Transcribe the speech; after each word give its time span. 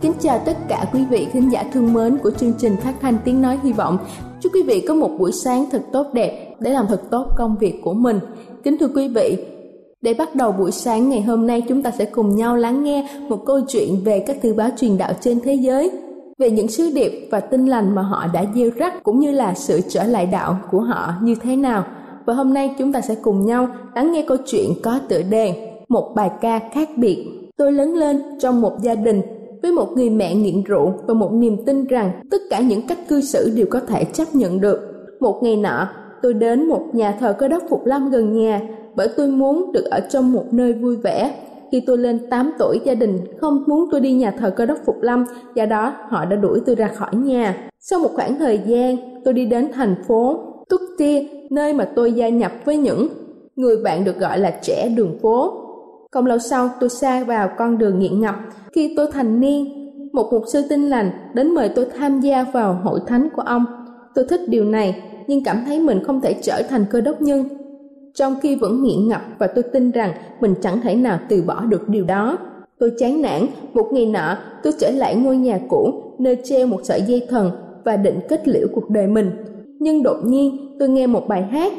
Kính 0.00 0.12
chào 0.20 0.38
tất 0.38 0.56
cả 0.68 0.84
quý 0.92 1.04
vị 1.10 1.26
khán 1.32 1.48
giả 1.48 1.64
thương 1.72 1.92
mến 1.92 2.18
của 2.18 2.30
chương 2.30 2.52
trình 2.58 2.76
phát 2.76 2.94
thanh 3.00 3.18
tiếng 3.24 3.42
nói 3.42 3.58
hy 3.62 3.72
vọng. 3.72 3.98
Chúc 4.40 4.52
quý 4.54 4.62
vị 4.62 4.84
có 4.88 4.94
một 4.94 5.10
buổi 5.18 5.32
sáng 5.32 5.64
thật 5.70 5.82
tốt 5.92 6.06
đẹp 6.12 6.54
để 6.60 6.70
làm 6.70 6.86
thật 6.88 7.02
tốt 7.10 7.26
công 7.36 7.56
việc 7.60 7.80
của 7.84 7.92
mình. 7.94 8.18
Kính 8.62 8.78
thưa 8.78 8.88
quý 8.94 9.08
vị, 9.08 9.36
để 10.00 10.14
bắt 10.14 10.34
đầu 10.34 10.52
buổi 10.52 10.70
sáng 10.70 11.08
ngày 11.08 11.22
hôm 11.22 11.46
nay 11.46 11.62
chúng 11.68 11.82
ta 11.82 11.90
sẽ 11.90 12.04
cùng 12.04 12.36
nhau 12.36 12.56
lắng 12.56 12.84
nghe 12.84 13.08
một 13.28 13.42
câu 13.46 13.60
chuyện 13.68 14.00
về 14.04 14.24
các 14.26 14.36
thư 14.42 14.54
báo 14.54 14.68
truyền 14.78 14.98
đạo 14.98 15.12
trên 15.20 15.40
thế 15.40 15.54
giới, 15.54 15.90
về 16.38 16.50
những 16.50 16.68
sứ 16.68 16.90
điệp 16.94 17.28
và 17.30 17.40
tinh 17.40 17.66
lành 17.66 17.94
mà 17.94 18.02
họ 18.02 18.26
đã 18.32 18.44
gieo 18.54 18.70
rắc 18.76 19.02
cũng 19.02 19.20
như 19.20 19.30
là 19.30 19.54
sự 19.54 19.80
trở 19.88 20.04
lại 20.04 20.26
đạo 20.26 20.58
của 20.70 20.80
họ 20.80 21.14
như 21.22 21.34
thế 21.34 21.56
nào. 21.56 21.84
Và 22.26 22.34
hôm 22.34 22.54
nay 22.54 22.74
chúng 22.78 22.92
ta 22.92 23.00
sẽ 23.00 23.14
cùng 23.14 23.46
nhau 23.46 23.68
lắng 23.94 24.12
nghe 24.12 24.24
câu 24.28 24.36
chuyện 24.46 24.70
có 24.82 24.98
tựa 25.08 25.22
đề 25.22 25.74
Một 25.88 26.12
bài 26.16 26.30
ca 26.40 26.60
khác 26.72 26.88
biệt. 26.96 27.26
Tôi 27.56 27.72
lớn 27.72 27.94
lên 27.94 28.22
trong 28.40 28.60
một 28.60 28.72
gia 28.82 28.94
đình 28.94 29.22
với 29.62 29.72
một 29.72 29.88
người 29.94 30.10
mẹ 30.10 30.34
nghiện 30.34 30.62
rượu 30.64 30.92
và 31.06 31.14
một 31.14 31.32
niềm 31.32 31.64
tin 31.64 31.84
rằng 31.84 32.10
tất 32.30 32.38
cả 32.50 32.60
những 32.60 32.86
cách 32.86 32.98
cư 33.08 33.20
xử 33.20 33.52
đều 33.56 33.66
có 33.70 33.80
thể 33.80 34.04
chấp 34.04 34.34
nhận 34.34 34.60
được. 34.60 34.80
Một 35.20 35.42
ngày 35.42 35.56
nọ, 35.56 35.88
tôi 36.22 36.34
đến 36.34 36.68
một 36.68 36.82
nhà 36.92 37.16
thờ 37.20 37.36
cơ 37.38 37.48
đốc 37.48 37.62
Phục 37.70 37.86
Lâm 37.86 38.10
gần 38.10 38.32
nhà 38.32 38.60
bởi 38.96 39.08
tôi 39.16 39.28
muốn 39.28 39.72
được 39.72 39.84
ở 39.84 40.00
trong 40.00 40.32
một 40.32 40.44
nơi 40.50 40.72
vui 40.72 40.96
vẻ. 40.96 41.34
Khi 41.72 41.82
tôi 41.86 41.98
lên 41.98 42.18
8 42.30 42.52
tuổi, 42.58 42.80
gia 42.84 42.94
đình 42.94 43.18
không 43.40 43.64
muốn 43.66 43.88
tôi 43.90 44.00
đi 44.00 44.12
nhà 44.12 44.30
thờ 44.30 44.50
cơ 44.50 44.66
đốc 44.66 44.78
Phục 44.86 45.02
Lâm, 45.02 45.24
do 45.54 45.66
đó 45.66 45.92
họ 46.08 46.24
đã 46.24 46.36
đuổi 46.36 46.60
tôi 46.66 46.74
ra 46.74 46.88
khỏi 46.88 47.14
nhà. 47.14 47.70
Sau 47.80 47.98
một 47.98 48.10
khoảng 48.14 48.38
thời 48.38 48.60
gian, 48.66 48.96
tôi 49.24 49.34
đi 49.34 49.46
đến 49.46 49.68
thành 49.72 49.94
phố 50.08 50.40
Tutti, 50.68 51.28
nơi 51.50 51.74
mà 51.74 51.84
tôi 51.84 52.12
gia 52.12 52.28
nhập 52.28 52.52
với 52.64 52.76
những 52.76 53.08
người 53.56 53.76
bạn 53.84 54.04
được 54.04 54.18
gọi 54.18 54.38
là 54.38 54.50
trẻ 54.62 54.88
đường 54.96 55.18
phố. 55.22 55.52
Không 56.10 56.26
lâu 56.26 56.38
sau, 56.38 56.70
tôi 56.80 56.88
xa 56.90 57.24
vào 57.24 57.50
con 57.58 57.78
đường 57.78 57.98
nghiện 57.98 58.20
ngập 58.20 58.34
khi 58.72 58.94
tôi 58.96 59.06
thành 59.12 59.40
niên, 59.40 59.64
một 60.12 60.28
mục 60.32 60.42
sư 60.52 60.62
tinh 60.68 60.90
lành 60.90 61.10
đến 61.34 61.54
mời 61.54 61.68
tôi 61.68 61.86
tham 61.98 62.20
gia 62.20 62.42
vào 62.42 62.80
hội 62.82 63.00
thánh 63.06 63.28
của 63.36 63.42
ông. 63.42 63.64
Tôi 64.14 64.24
thích 64.28 64.40
điều 64.48 64.64
này, 64.64 65.02
nhưng 65.26 65.44
cảm 65.44 65.62
thấy 65.66 65.80
mình 65.80 66.04
không 66.04 66.20
thể 66.20 66.34
trở 66.42 66.62
thành 66.68 66.84
cơ 66.90 67.00
đốc 67.00 67.22
nhân. 67.22 67.44
Trong 68.14 68.34
khi 68.42 68.56
vẫn 68.56 68.82
nghiện 68.82 69.08
ngập 69.08 69.20
và 69.38 69.46
tôi 69.46 69.62
tin 69.62 69.90
rằng 69.90 70.12
mình 70.40 70.54
chẳng 70.62 70.80
thể 70.80 70.94
nào 70.94 71.18
từ 71.28 71.42
bỏ 71.42 71.64
được 71.64 71.88
điều 71.88 72.04
đó. 72.04 72.38
Tôi 72.78 72.92
chán 72.98 73.22
nản, 73.22 73.46
một 73.72 73.88
ngày 73.92 74.06
nọ 74.06 74.36
tôi 74.62 74.72
trở 74.78 74.90
lại 74.90 75.16
ngôi 75.16 75.36
nhà 75.36 75.60
cũ 75.68 75.92
nơi 76.18 76.36
treo 76.44 76.66
một 76.66 76.80
sợi 76.84 77.02
dây 77.02 77.26
thần 77.28 77.50
và 77.84 77.96
định 77.96 78.20
kết 78.28 78.48
liễu 78.48 78.68
cuộc 78.74 78.90
đời 78.90 79.06
mình. 79.06 79.30
Nhưng 79.78 80.02
đột 80.02 80.16
nhiên 80.24 80.76
tôi 80.78 80.88
nghe 80.88 81.06
một 81.06 81.28
bài 81.28 81.42
hát. 81.42 81.72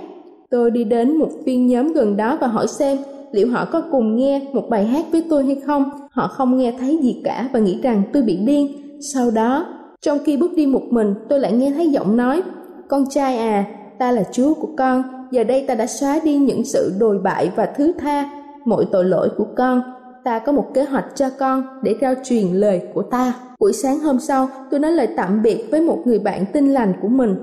Tôi 0.49 0.71
đi 0.71 0.83
đến 0.83 1.17
một 1.17 1.29
viên 1.45 1.67
nhóm 1.67 1.93
gần 1.93 2.17
đó 2.17 2.37
và 2.41 2.47
hỏi 2.47 2.67
xem 2.67 2.97
liệu 3.31 3.51
họ 3.51 3.65
có 3.65 3.81
cùng 3.91 4.15
nghe 4.15 4.41
một 4.53 4.69
bài 4.69 4.85
hát 4.85 5.05
với 5.11 5.23
tôi 5.29 5.45
hay 5.45 5.55
không? 5.65 5.89
Họ 6.11 6.27
không 6.27 6.57
nghe 6.57 6.73
thấy 6.79 6.99
gì 7.01 7.21
cả 7.23 7.49
và 7.53 7.59
nghĩ 7.59 7.79
rằng 7.81 8.03
tôi 8.13 8.23
bị 8.23 8.37
điên. 8.37 8.67
Sau 9.13 9.31
đó, 9.31 9.65
trong 10.01 10.17
khi 10.25 10.37
bước 10.37 10.51
đi 10.55 10.65
một 10.65 10.83
mình, 10.89 11.13
tôi 11.29 11.39
lại 11.39 11.53
nghe 11.53 11.71
thấy 11.71 11.89
giọng 11.89 12.17
nói, 12.17 12.41
con 12.87 13.05
trai 13.09 13.37
à 13.37 13.65
ta 13.99 14.11
là 14.11 14.23
chúa 14.31 14.53
của 14.53 14.67
con. 14.77 15.03
Giờ 15.31 15.43
đây 15.43 15.65
ta 15.67 15.75
đã 15.75 15.87
xóa 15.87 16.19
đi 16.23 16.37
những 16.37 16.65
sự 16.65 16.93
đồi 16.99 17.19
bại 17.23 17.51
và 17.55 17.65
thứ 17.65 17.93
tha, 17.99 18.29
mọi 18.65 18.85
tội 18.91 19.05
lỗi 19.05 19.29
của 19.37 19.47
con. 19.55 19.81
Ta 20.23 20.39
có 20.39 20.51
một 20.51 20.65
kế 20.73 20.83
hoạch 20.83 21.05
cho 21.15 21.29
con 21.39 21.63
để 21.83 21.95
rao 22.01 22.13
truyền 22.23 22.47
lời 22.47 22.81
của 22.93 23.01
ta. 23.01 23.33
Buổi 23.59 23.73
sáng 23.73 23.99
hôm 23.99 24.19
sau, 24.19 24.47
tôi 24.71 24.79
nói 24.79 24.91
lời 24.91 25.07
tạm 25.17 25.41
biệt 25.41 25.67
với 25.71 25.81
một 25.81 25.97
người 26.05 26.19
bạn 26.19 26.45
tin 26.53 26.67
lành 26.67 26.93
của 27.01 27.07
mình. 27.07 27.35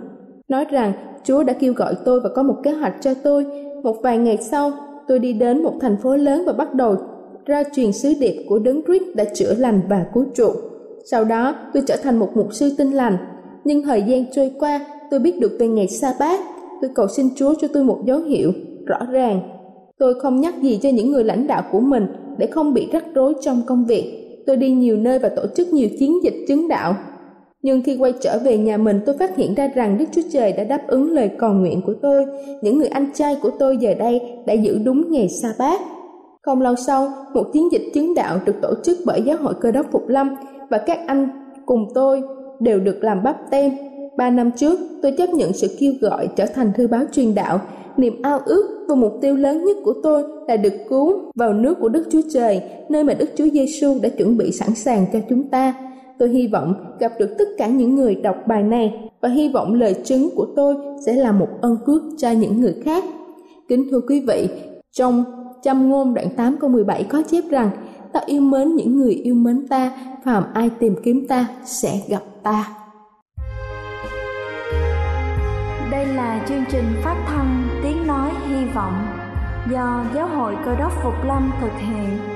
Nói 0.49 0.65
rằng, 0.65 0.93
chúa 1.25 1.43
đã 1.43 1.53
kêu 1.53 1.73
gọi 1.73 1.95
tôi 2.05 2.21
và 2.21 2.29
có 2.35 2.43
một 2.43 2.57
kế 2.63 2.73
hoạch 2.73 2.95
cho 3.01 3.15
tôi. 3.15 3.47
Một 3.83 3.97
vài 4.03 4.19
ngày 4.19 4.39
sau 4.51 4.73
tôi 5.09 5.19
đi 5.19 5.33
đến 5.33 5.63
một 5.63 5.75
thành 5.81 5.97
phố 6.03 6.17
lớn 6.17 6.43
và 6.47 6.53
bắt 6.53 6.75
đầu 6.75 6.97
ra 7.47 7.63
truyền 7.75 7.93
sứ 7.93 8.13
điệp 8.21 8.45
của 8.49 8.59
đấng 8.59 8.83
Christ 8.83 9.17
đã 9.17 9.25
chữa 9.25 9.55
lành 9.55 9.81
và 9.89 10.07
cứu 10.15 10.25
chuộc. 10.35 10.55
Sau 11.11 11.25
đó, 11.25 11.55
tôi 11.75 11.83
trở 11.87 11.97
thành 12.03 12.19
một 12.19 12.29
mục 12.35 12.55
sư 12.55 12.75
tinh 12.79 12.93
lành. 12.93 13.17
Nhưng 13.65 13.83
thời 13.83 14.03
gian 14.03 14.25
trôi 14.33 14.51
qua, 14.59 14.87
tôi 15.11 15.21
biết 15.21 15.41
được 15.41 15.57
về 15.59 15.69
ngày 15.69 15.89
sa 15.89 16.15
bát. 16.21 16.41
Tôi 16.81 16.91
cầu 16.95 17.09
xin 17.09 17.29
Chúa 17.37 17.55
cho 17.61 17.69
tôi 17.69 17.85
một 17.85 18.03
dấu 18.05 18.19
hiệu 18.19 18.53
rõ 18.87 18.99
ràng. 19.11 19.41
Tôi 19.99 20.21
không 20.21 20.41
nhắc 20.41 20.55
gì 20.63 20.79
cho 20.83 20.89
những 20.89 21.13
người 21.13 21.25
lãnh 21.25 21.47
đạo 21.47 21.63
của 21.73 21.81
mình 21.81 22.07
để 22.39 22.47
không 22.47 22.75
bị 22.75 22.89
rắc 22.93 23.05
rối 23.15 23.35
trong 23.41 23.63
công 23.67 23.85
việc. 23.85 24.23
Tôi 24.47 24.57
đi 24.57 24.71
nhiều 24.71 24.97
nơi 24.97 25.19
và 25.19 25.29
tổ 25.29 25.43
chức 25.57 25.69
nhiều 25.73 25.89
chiến 25.99 26.23
dịch 26.23 26.45
chứng 26.49 26.69
đạo. 26.69 26.95
Nhưng 27.67 27.83
khi 27.83 27.97
quay 27.97 28.13
trở 28.21 28.39
về 28.45 28.59
nhà 28.59 28.77
mình 28.77 29.01
tôi 29.07 29.17
phát 29.19 29.37
hiện 29.37 29.55
ra 29.55 29.69
rằng 29.75 29.99
Đức 29.99 30.05
Chúa 30.13 30.23
Trời 30.33 30.53
đã 30.53 30.65
đáp 30.65 30.81
ứng 30.87 31.13
lời 31.13 31.31
cầu 31.39 31.53
nguyện 31.53 31.83
của 31.87 31.95
tôi. 32.03 32.25
Những 32.63 32.79
người 32.79 32.89
anh 32.89 33.07
trai 33.15 33.37
của 33.43 33.51
tôi 33.59 33.77
giờ 33.77 33.95
đây 33.95 34.21
đã 34.47 34.55
giữ 34.55 34.79
đúng 34.85 35.13
ngày 35.13 35.29
sa 35.43 35.49
bát 35.59 35.81
không 36.43 36.61
lâu 36.61 36.75
sau, 36.77 37.13
một 37.35 37.45
chiến 37.53 37.73
dịch 37.73 37.83
chứng 37.95 38.15
đạo 38.15 38.39
được 38.45 38.53
tổ 38.63 38.75
chức 38.85 38.99
bởi 39.07 39.23
Giáo 39.23 39.37
hội 39.37 39.55
Cơ 39.61 39.71
đốc 39.71 39.87
Phục 39.93 40.09
Lâm 40.09 40.35
và 40.71 40.79
các 40.79 40.99
anh 41.07 41.29
cùng 41.67 41.89
tôi 41.95 42.23
đều 42.61 42.81
được 42.81 43.05
làm 43.05 43.23
bắp 43.23 43.37
tem. 43.51 43.73
Ba 44.17 44.31
năm 44.31 44.51
trước, 44.57 44.79
tôi 45.03 45.13
chấp 45.13 45.31
nhận 45.31 45.53
sự 45.53 45.77
kêu 45.79 45.93
gọi 46.01 46.29
trở 46.37 46.47
thành 46.47 46.73
thư 46.77 46.87
báo 46.87 47.03
truyền 47.13 47.35
đạo. 47.35 47.61
Niềm 47.97 48.23
ao 48.23 48.41
ước 48.47 48.87
và 48.89 48.95
mục 48.95 49.13
tiêu 49.21 49.37
lớn 49.37 49.65
nhất 49.65 49.77
của 49.85 49.95
tôi 50.03 50.23
là 50.49 50.57
được 50.57 50.75
cứu 50.89 51.31
vào 51.35 51.53
nước 51.53 51.75
của 51.81 51.89
Đức 51.89 52.05
Chúa 52.11 52.23
Trời, 52.33 52.63
nơi 52.89 53.05
mà 53.05 53.15
Đức 53.15 53.29
Chúa 53.37 53.47
Giêsu 53.53 53.99
đã 54.03 54.09
chuẩn 54.09 54.37
bị 54.37 54.53
sẵn 54.53 54.75
sàng 54.75 55.07
cho 55.13 55.19
chúng 55.29 55.43
ta. 55.49 55.75
Tôi 56.19 56.29
hy 56.29 56.47
vọng 56.47 56.75
gặp 57.01 57.13
được 57.19 57.35
tất 57.39 57.49
cả 57.59 57.67
những 57.67 57.95
người 57.95 58.15
đọc 58.15 58.37
bài 58.47 58.63
này 58.63 59.11
và 59.21 59.29
hy 59.29 59.49
vọng 59.49 59.75
lời 59.75 59.95
chứng 60.05 60.31
của 60.37 60.47
tôi 60.57 60.75
sẽ 61.07 61.13
là 61.13 61.33
một 61.33 61.49
ân 61.61 61.77
phước 61.87 62.03
cho 62.19 62.31
những 62.31 62.61
người 62.61 62.75
khác. 62.85 63.05
Kính 63.69 63.87
thưa 63.91 64.01
quý 64.09 64.21
vị, 64.29 64.49
trong 64.93 65.25
Châm 65.63 65.91
ngôn 65.91 66.15
đoạn 66.15 66.29
8 66.37 66.57
câu 66.61 66.71
17 66.71 67.05
có 67.05 67.23
chép 67.31 67.45
rằng 67.51 67.71
Ta 68.17 68.23
yêu 68.27 68.41
mến 68.41 68.77
những 68.77 68.97
người 68.97 69.15
yêu 69.15 69.35
mến 69.35 69.69
ta, 69.69 69.91
phàm 70.25 70.45
ai 70.55 70.71
tìm 70.71 70.97
kiếm 71.05 71.27
ta 71.29 71.47
sẽ 71.65 72.01
gặp 72.09 72.23
ta. 72.43 72.69
Đây 75.91 76.07
là 76.07 76.45
chương 76.49 76.65
trình 76.71 76.85
phát 77.05 77.25
thanh 77.27 77.69
Tiếng 77.83 78.07
Nói 78.07 78.31
Hy 78.49 78.65
Vọng 78.75 79.07
do 79.73 80.05
Giáo 80.15 80.29
hội 80.29 80.55
Cơ 80.65 80.77
đốc 80.77 80.93
Phục 81.03 81.15
Lâm 81.25 81.51
thực 81.61 81.73
hiện. 81.79 82.36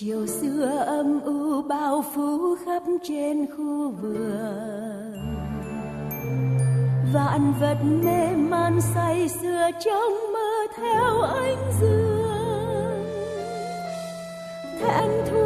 Chiều 0.00 0.26
xưa 0.26 0.84
âm 0.86 1.20
u 1.20 1.62
bao 1.62 2.04
phủ 2.14 2.56
khắp 2.64 2.82
trên 3.02 3.46
khu 3.56 3.90
vườn. 3.90 5.12
Vạn 7.14 7.52
vật 7.60 7.76
mê 8.04 8.36
man 8.36 8.80
say 8.94 9.28
sưa 9.28 9.70
trong 9.84 10.32
mơ 10.32 10.66
theo 10.76 11.20
ánh 11.20 11.72
dương. 11.80 13.04
Thẹn 14.80 15.10
thua 15.30 15.43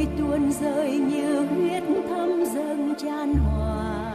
mồ 0.00 0.06
tuôn 0.18 0.52
rơi 0.52 0.90
như 0.90 1.40
huyết 1.40 1.82
thấm 2.08 2.44
dâng 2.54 2.94
tràn 2.98 3.34
hòa. 3.34 4.14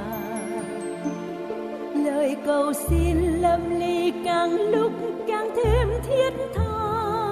Lời 2.05 2.35
cầu 2.45 2.73
xin 2.73 3.17
lâm 3.41 3.79
ly 3.79 4.13
càng 4.25 4.51
lúc 4.51 4.91
càng 5.27 5.49
thêm 5.55 5.89
thiết 6.07 6.33
tha. 6.55 7.24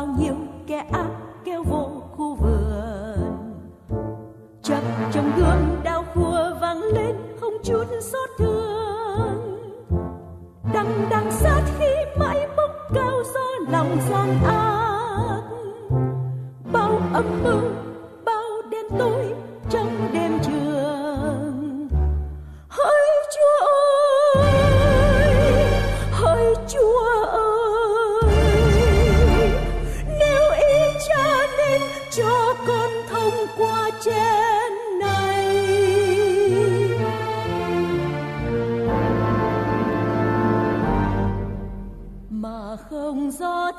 Bao 0.00 0.08
nhiêu 0.18 0.34
kẻ 0.66 0.84
ác 0.92 1.06
kêu 1.44 1.62
vô 1.62 1.88
khu 2.16 2.34
vườn. 2.34 3.60
Chập 4.62 4.82
trong 5.12 5.32
gương 5.36 5.80
đau 5.84 6.04
khua 6.14 6.54
vang 6.60 6.82
lên 6.82 7.16
không 7.40 7.52
chút 7.64 7.84
xót 8.00 8.30
thương. 8.38 9.58
Đằng 10.74 11.06
đằng 11.10 11.30
sát 11.30 11.62
khi 11.78 11.94
mãi 12.18 12.48
bốc 12.56 12.70
cao 12.94 13.22
do 13.34 13.70
lòng 13.70 13.96
gian 14.10 14.44
ác. 14.44 15.42
Bao 16.72 17.00
âm 17.12 17.42
mưu, 17.44 17.70
bao 18.24 18.44
đen 18.70 18.86
tối 18.98 19.29
không 43.38 43.69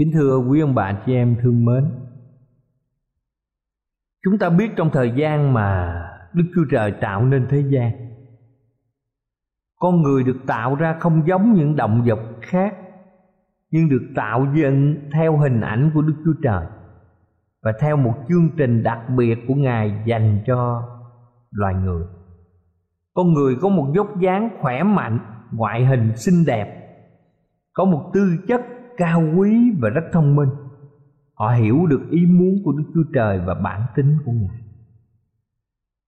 Kính 0.00 0.12
thưa 0.12 0.38
quý 0.38 0.60
ông 0.60 0.74
bà, 0.74 0.92
chị 1.06 1.14
em 1.14 1.36
thương 1.42 1.64
mến. 1.64 1.84
Chúng 4.24 4.38
ta 4.38 4.50
biết 4.50 4.70
trong 4.76 4.90
thời 4.92 5.12
gian 5.16 5.52
mà 5.52 5.94
Đức 6.32 6.44
Chúa 6.54 6.64
Trời 6.70 6.92
tạo 7.00 7.24
nên 7.24 7.46
thế 7.50 7.64
gian, 7.70 7.92
Con 9.78 10.02
người 10.02 10.24
được 10.24 10.36
tạo 10.46 10.74
ra 10.74 10.96
không 11.00 11.26
giống 11.26 11.54
những 11.54 11.76
động 11.76 12.02
vật 12.06 12.18
khác, 12.40 12.74
Nhưng 13.70 13.88
được 13.88 14.02
tạo 14.16 14.46
dựng 14.54 14.96
theo 15.12 15.36
hình 15.36 15.60
ảnh 15.60 15.90
của 15.94 16.02
Đức 16.02 16.14
Chúa 16.24 16.34
Trời 16.42 16.66
Và 17.62 17.72
theo 17.80 17.96
một 17.96 18.14
chương 18.28 18.48
trình 18.56 18.82
đặc 18.82 18.98
biệt 19.16 19.38
của 19.48 19.54
Ngài 19.54 20.02
dành 20.06 20.42
cho 20.46 20.82
loài 21.50 21.74
người. 21.74 22.04
Con 23.14 23.32
người 23.32 23.56
có 23.60 23.68
một 23.68 23.92
dốc 23.94 24.20
dáng 24.20 24.48
khỏe 24.60 24.82
mạnh, 24.82 25.18
Ngoại 25.52 25.86
hình 25.86 26.16
xinh 26.16 26.44
đẹp, 26.46 26.96
Có 27.72 27.84
một 27.84 28.10
tư 28.14 28.36
chất 28.48 28.60
cao 29.00 29.22
quý 29.36 29.72
và 29.80 29.88
rất 29.88 30.02
thông 30.12 30.36
minh. 30.36 30.48
Họ 31.34 31.50
hiểu 31.50 31.86
được 31.86 32.00
ý 32.10 32.26
muốn 32.26 32.54
của 32.64 32.72
đức 32.72 32.84
chúa 32.94 33.12
trời 33.14 33.40
và 33.46 33.54
bản 33.54 33.82
tính 33.96 34.18
của 34.24 34.32
ngài. 34.32 34.60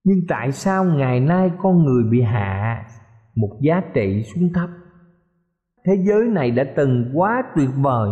Nhưng 0.03 0.17
tại 0.27 0.51
sao 0.51 0.83
ngày 0.83 1.19
nay 1.19 1.51
con 1.57 1.83
người 1.83 2.03
bị 2.03 2.21
hạ 2.21 2.85
một 3.35 3.57
giá 3.61 3.81
trị 3.93 4.23
xuống 4.23 4.49
thấp? 4.53 4.69
Thế 5.85 6.03
giới 6.07 6.27
này 6.27 6.51
đã 6.51 6.63
từng 6.75 7.11
quá 7.13 7.43
tuyệt 7.55 7.69
vời 7.77 8.11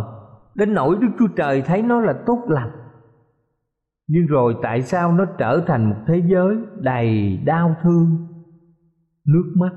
đến 0.54 0.74
nỗi 0.74 0.96
đức 1.00 1.08
chúa 1.18 1.28
trời 1.36 1.62
thấy 1.62 1.82
nó 1.82 2.00
là 2.00 2.14
tốt 2.26 2.44
lành. 2.48 2.70
Nhưng 4.06 4.26
rồi 4.26 4.54
tại 4.62 4.82
sao 4.82 5.12
nó 5.12 5.24
trở 5.38 5.64
thành 5.66 5.90
một 5.90 5.96
thế 6.06 6.22
giới 6.26 6.56
đầy 6.76 7.36
đau 7.36 7.76
thương, 7.82 8.26
nước 9.26 9.54
mắt, 9.56 9.72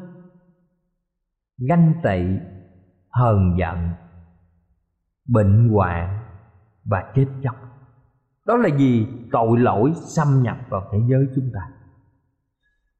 ganh 1.69 1.93
tị, 2.03 2.19
hờn 3.09 3.55
giận? 3.59 4.04
Bệnh 5.27 5.69
hoạn 5.69 6.19
và 6.85 7.11
chết 7.15 7.25
chóc. 7.43 7.55
Đó 8.45 8.57
là 8.57 8.69
gì 8.77 9.07
tội 9.31 9.59
lỗi 9.59 9.91
xâm 9.95 10.27
nhập 10.43 10.57
vào 10.69 10.81
thế 10.91 10.99
giới 11.09 11.25
chúng 11.35 11.51
ta. 11.53 11.59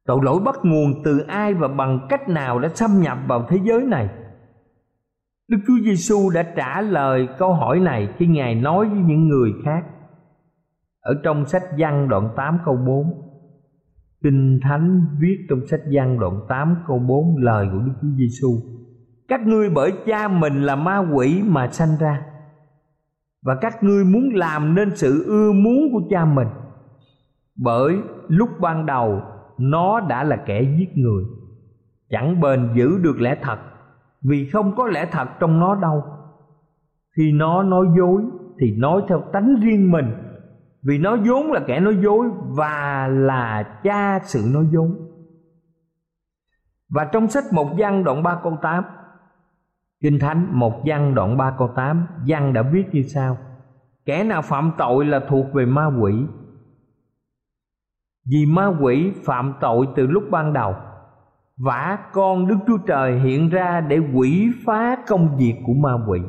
Tội 0.05 0.19
lỗi 0.23 0.39
bắt 0.45 0.55
nguồn 0.63 1.03
từ 1.03 1.19
ai 1.19 1.53
và 1.53 1.67
bằng 1.67 2.07
cách 2.09 2.29
nào 2.29 2.59
đã 2.59 2.69
xâm 2.73 3.01
nhập 3.01 3.17
vào 3.27 3.45
thế 3.49 3.57
giới 3.63 3.85
này? 3.85 4.09
Đức 5.47 5.57
Chúa 5.67 5.77
Giêsu 5.83 6.29
đã 6.29 6.43
trả 6.55 6.81
lời 6.81 7.27
câu 7.39 7.53
hỏi 7.53 7.79
này 7.79 8.13
khi 8.17 8.27
Ngài 8.27 8.55
nói 8.55 8.89
với 8.89 8.99
những 8.99 9.27
người 9.27 9.51
khác. 9.65 9.85
Ở 11.01 11.21
trong 11.23 11.45
sách 11.45 11.63
Giăng 11.77 12.09
đoạn 12.09 12.29
8 12.35 12.57
câu 12.65 12.75
4. 12.75 13.21
Kinh 14.23 14.59
Thánh 14.63 15.05
viết 15.19 15.45
trong 15.49 15.59
sách 15.67 15.81
Giăng 15.89 16.19
đoạn 16.19 16.39
8 16.49 16.75
câu 16.87 16.99
4 16.99 17.37
lời 17.37 17.67
của 17.71 17.79
Đức 17.79 17.93
Chúa 18.01 18.17
Giêsu 18.17 18.74
các 19.27 19.41
ngươi 19.47 19.69
bởi 19.69 19.93
cha 20.05 20.27
mình 20.27 20.61
là 20.61 20.75
ma 20.75 20.97
quỷ 20.97 21.41
mà 21.45 21.67
sanh 21.67 21.97
ra. 21.99 22.21
Và 23.45 23.55
các 23.61 23.83
ngươi 23.83 24.05
muốn 24.05 24.29
làm 24.33 24.75
nên 24.75 24.95
sự 24.95 25.23
ưa 25.25 25.51
muốn 25.51 25.89
của 25.91 26.01
cha 26.09 26.25
mình. 26.25 26.47
Bởi 27.55 27.97
lúc 28.27 28.49
ban 28.59 28.85
đầu, 28.85 29.21
nó 29.57 29.99
đã 29.99 30.23
là 30.23 30.35
kẻ 30.35 30.61
giết 30.61 30.97
người. 30.97 31.23
Chẳng 32.09 32.41
bền 32.41 32.69
giữ 32.75 32.97
được 33.01 33.21
lẽ 33.21 33.37
thật, 33.41 33.59
vì 34.21 34.49
không 34.49 34.75
có 34.75 34.87
lẽ 34.87 35.09
thật 35.11 35.27
trong 35.39 35.59
nó 35.59 35.75
đâu. 35.75 36.03
Khi 37.17 37.31
nó 37.31 37.63
nói 37.63 37.85
dối, 37.97 38.21
thì 38.59 38.71
nói 38.77 39.01
theo 39.09 39.23
tánh 39.33 39.55
riêng 39.61 39.91
mình. 39.91 40.13
Vì 40.83 40.97
nó 40.97 41.17
vốn 41.25 41.51
là 41.51 41.59
kẻ 41.67 41.79
nói 41.79 41.97
dối 42.03 42.27
và 42.57 43.07
là 43.07 43.79
cha 43.83 44.19
sự 44.23 44.41
nói 44.53 44.67
dối. 44.71 44.89
Và 46.89 47.05
trong 47.05 47.27
sách 47.27 47.43
một 47.51 47.67
văn 47.77 48.03
đoạn 48.03 48.23
3 48.23 48.39
câu 48.43 48.57
8 48.61 48.83
Kinh 50.05 50.19
Thánh 50.19 50.47
một 50.51 50.81
văn 50.85 51.15
đoạn 51.15 51.37
3 51.37 51.55
câu 51.57 51.67
8 51.75 52.07
Văn 52.27 52.53
đã 52.53 52.61
viết 52.61 52.83
như 52.91 53.01
sau. 53.03 53.37
Kẻ 54.05 54.23
nào 54.23 54.41
phạm 54.41 54.71
tội 54.77 55.05
là 55.05 55.19
thuộc 55.27 55.53
về 55.53 55.65
ma 55.65 55.85
quỷ. 56.01 56.13
Vì 58.31 58.45
ma 58.45 58.67
quỷ 58.81 59.11
phạm 59.23 59.53
tội 59.61 59.87
từ 59.95 60.07
lúc 60.07 60.23
ban 60.31 60.53
đầu 60.53 60.75
Vả 61.57 61.97
con 62.13 62.47
Đức 62.47 62.55
Chúa 62.67 62.77
Trời 62.77 63.19
hiện 63.19 63.49
ra 63.49 63.81
để 63.81 63.99
quỷ 64.13 64.51
phá 64.65 64.97
công 65.07 65.37
việc 65.37 65.55
của 65.65 65.73
ma 65.73 65.93
quỷ. 66.07 66.19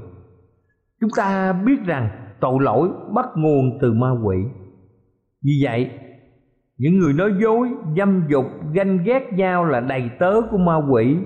Chúng 1.01 1.11
ta 1.17 1.53
biết 1.53 1.77
rằng 1.85 2.09
tội 2.41 2.59
lỗi 2.61 2.89
bắt 3.15 3.27
nguồn 3.35 3.79
từ 3.81 3.93
ma 3.93 4.11
quỷ. 4.25 4.37
Vì 5.43 5.53
vậy 5.63 5.91
những 6.79 6.99
người 6.99 7.13
nói 7.13 7.31
dối, 7.43 7.69
dâm 7.97 8.23
dục, 8.29 8.47
ganh 8.73 8.99
ghét 9.05 9.33
nhau 9.33 9.65
là 9.65 9.81
đầy 9.81 10.11
tớ 10.19 10.41
của 10.51 10.59
ma 10.59 10.77
quỷ 10.91 11.17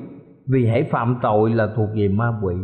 vì 0.53 0.67
hãy 0.67 0.89
phạm 0.91 1.19
tội 1.23 1.51
là 1.51 1.69
thuộc 1.77 1.89
về 1.95 2.09
ma 2.09 2.41
quỷ 2.43 2.55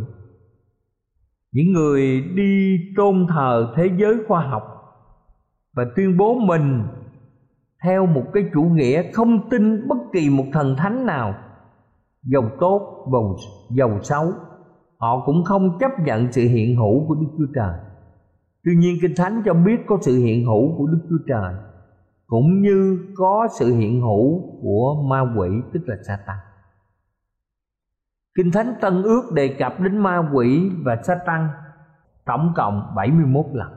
những 1.51 1.71
người 1.73 2.21
đi 2.21 2.79
tôn 2.97 3.27
thờ 3.29 3.73
thế 3.75 3.89
giới 3.97 4.15
khoa 4.27 4.41
học 4.41 4.63
và 5.75 5.85
tuyên 5.95 6.17
bố 6.17 6.35
mình 6.35 6.83
theo 7.83 8.05
một 8.05 8.23
cái 8.33 8.43
chủ 8.53 8.61
nghĩa 8.61 9.11
không 9.11 9.49
tin 9.49 9.87
bất 9.87 9.97
kỳ 10.13 10.29
một 10.29 10.45
thần 10.53 10.75
thánh 10.77 11.05
nào, 11.05 11.33
giàu 12.23 12.51
tốt, 12.59 13.07
giàu 13.13 13.35
giàu 13.69 13.99
xấu, 14.03 14.31
họ 14.97 15.23
cũng 15.25 15.43
không 15.43 15.77
chấp 15.79 15.91
nhận 15.99 16.31
sự 16.31 16.41
hiện 16.41 16.75
hữu 16.75 17.07
của 17.07 17.15
đức 17.15 17.27
chúa 17.37 17.53
trời 17.55 17.73
tuy 18.67 18.75
nhiên, 18.75 18.97
kinh 19.01 19.15
thánh 19.17 19.41
cho 19.45 19.53
biết 19.53 19.77
có 19.87 19.97
sự 20.01 20.17
hiện 20.17 20.45
hữu 20.45 20.77
của 20.77 20.87
đức 20.87 20.99
chúa 21.09 21.23
trời 21.27 21.53
cũng 22.27 22.61
như 22.61 22.99
có 23.15 23.47
sự 23.59 23.75
hiện 23.75 24.01
hữu 24.01 24.41
của 24.61 25.03
ma 25.09 25.33
quỷ, 25.37 25.49
tức 25.73 25.79
là 25.85 25.95
Satan. 26.07 26.37
Kinh 28.37 28.51
Thánh 28.51 28.73
Tân 28.81 29.03
Ước 29.03 29.31
đề 29.33 29.55
cập 29.59 29.79
đến 29.79 29.97
ma 29.97 30.29
quỷ 30.33 30.71
và 30.83 30.95
Satan 31.03 31.25
tăng 31.25 31.49
tổng 32.25 32.53
cộng 32.55 32.93
71 32.95 33.45
lần. 33.53 33.67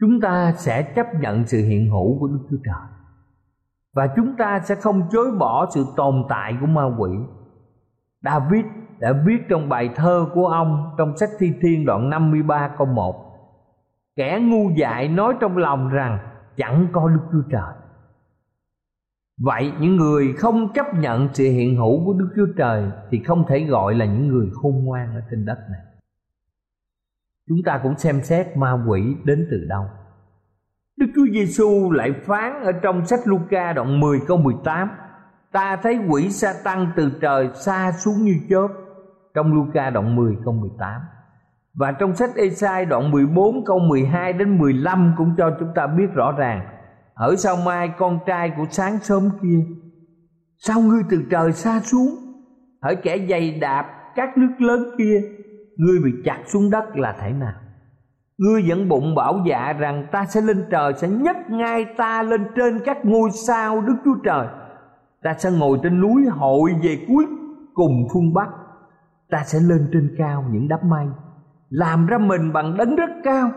Chúng 0.00 0.20
ta 0.20 0.52
sẽ 0.52 0.82
chấp 0.82 1.06
nhận 1.20 1.46
sự 1.46 1.58
hiện 1.58 1.90
hữu 1.90 2.18
của 2.20 2.26
Đức 2.26 2.46
Chúa 2.50 2.56
Trời 2.64 2.88
và 3.92 4.06
chúng 4.16 4.36
ta 4.36 4.60
sẽ 4.60 4.74
không 4.74 5.02
chối 5.12 5.30
bỏ 5.38 5.66
sự 5.74 5.86
tồn 5.96 6.24
tại 6.28 6.56
của 6.60 6.66
ma 6.66 6.84
quỷ. 6.98 7.10
David 8.22 8.64
đã 8.98 9.12
viết 9.26 9.38
trong 9.48 9.68
bài 9.68 9.90
thơ 9.94 10.26
của 10.34 10.46
ông 10.46 10.94
trong 10.98 11.16
sách 11.16 11.30
Thi 11.38 11.52
Thiên 11.60 11.86
đoạn 11.86 12.10
53 12.10 12.74
câu 12.78 12.86
1 12.86 13.32
Kẻ 14.16 14.40
ngu 14.42 14.70
dại 14.76 15.08
nói 15.08 15.34
trong 15.40 15.56
lòng 15.56 15.88
rằng 15.88 16.18
chẳng 16.56 16.86
có 16.92 17.08
Đức 17.08 17.22
Chúa 17.32 17.50
Trời 17.50 17.81
Vậy 19.40 19.72
những 19.80 19.96
người 19.96 20.32
không 20.38 20.72
chấp 20.72 20.86
nhận 20.94 21.28
sự 21.32 21.44
hiện 21.44 21.76
hữu 21.76 22.04
của 22.04 22.12
Đức 22.12 22.28
Chúa 22.36 22.52
Trời 22.56 22.90
Thì 23.10 23.22
không 23.26 23.44
thể 23.48 23.64
gọi 23.64 23.94
là 23.94 24.04
những 24.04 24.28
người 24.28 24.46
khôn 24.52 24.84
ngoan 24.84 25.14
ở 25.14 25.20
trên 25.30 25.46
đất 25.46 25.58
này. 25.70 25.80
Chúng 27.48 27.58
ta 27.64 27.80
cũng 27.82 27.98
xem 27.98 28.22
xét 28.22 28.56
ma 28.56 28.84
quỷ 28.88 29.16
đến 29.24 29.48
từ 29.50 29.64
đâu. 29.68 29.84
Đức 30.96 31.06
Chúa 31.14 31.26
Giêsu 31.32 31.90
lại 31.90 32.12
phán 32.24 32.64
ở 32.64 32.72
trong 32.72 33.06
sách 33.06 33.20
Luca 33.24 33.72
đoạn 33.72 34.00
10 34.00 34.20
câu 34.26 34.36
18 34.36 34.88
Ta 35.52 35.76
thấy 35.76 35.98
quỷ 36.08 36.30
sa 36.30 36.52
tăng 36.64 36.92
từ 36.96 37.10
trời 37.20 37.50
xa 37.54 37.92
xuống 37.92 38.14
như 38.24 38.34
chớp, 38.50 38.68
Trong 39.34 39.52
Luca 39.52 39.90
đoạn 39.90 40.16
10 40.16 40.36
câu 40.44 40.54
18 40.54 41.00
Và 41.74 41.92
trong 41.92 42.14
sách 42.14 42.30
Esai 42.36 42.84
đoạn 42.84 43.10
14 43.10 43.64
câu 43.64 43.78
12 43.78 44.32
đến 44.32 44.58
15 44.58 45.14
Cũng 45.16 45.34
cho 45.38 45.56
chúng 45.60 45.68
ta 45.74 45.86
biết 45.86 46.06
rõ 46.14 46.32
ràng 46.32 46.81
ở 47.14 47.36
sao 47.36 47.56
mai 47.56 47.90
con 47.98 48.18
trai 48.26 48.52
của 48.56 48.66
sáng 48.70 48.98
sớm 48.98 49.28
kia, 49.42 49.64
sao 50.58 50.80
ngươi 50.80 51.02
từ 51.10 51.22
trời 51.30 51.52
xa 51.52 51.80
xuống? 51.80 52.08
Hỡi 52.82 52.96
kẻ 52.96 53.26
dày 53.30 53.58
đạp 53.60 53.86
các 54.14 54.38
nước 54.38 54.50
lớn 54.58 54.80
kia, 54.98 55.22
ngươi 55.76 55.98
bị 56.04 56.10
chặt 56.24 56.38
xuống 56.46 56.70
đất 56.70 56.96
là 56.96 57.16
thế 57.20 57.32
nào? 57.32 57.52
Ngươi 58.38 58.62
vẫn 58.68 58.88
bụng 58.88 59.14
bảo 59.14 59.42
dạ 59.46 59.72
rằng 59.72 60.06
ta 60.12 60.24
sẽ 60.24 60.40
lên 60.40 60.64
trời, 60.70 60.92
sẽ 60.96 61.08
nhấc 61.08 61.36
ngay 61.50 61.86
ta 61.96 62.22
lên 62.22 62.46
trên 62.56 62.78
các 62.84 63.04
ngôi 63.04 63.30
sao 63.30 63.80
đức 63.80 63.94
chúa 64.04 64.14
trời. 64.24 64.46
Ta 65.22 65.34
sẽ 65.38 65.50
ngồi 65.50 65.78
trên 65.82 66.00
núi 66.00 66.26
hội 66.30 66.70
về 66.82 67.04
cuối 67.08 67.24
cùng 67.74 68.08
phương 68.12 68.34
bắc. 68.34 68.48
Ta 69.30 69.42
sẽ 69.44 69.58
lên 69.60 69.88
trên 69.92 70.14
cao 70.18 70.44
những 70.50 70.68
đám 70.68 70.80
mây, 70.82 71.06
làm 71.68 72.06
ra 72.06 72.18
mình 72.18 72.52
bằng 72.52 72.76
đấng 72.76 72.96
rất 72.96 73.10
cao 73.24 73.50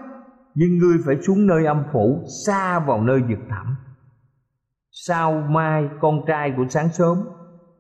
nhưng 0.56 0.78
ngươi 0.78 0.98
phải 1.06 1.16
xuống 1.22 1.48
nơi 1.48 1.66
âm 1.66 1.84
phủ, 1.92 2.24
xa 2.46 2.80
vào 2.80 3.02
nơi 3.02 3.22
vực 3.22 3.40
thẳm. 3.50 3.76
Sao 4.92 5.44
mai 5.50 5.90
con 6.02 6.22
trai 6.28 6.54
của 6.58 6.66
sáng 6.70 6.90
sớm, 6.90 7.18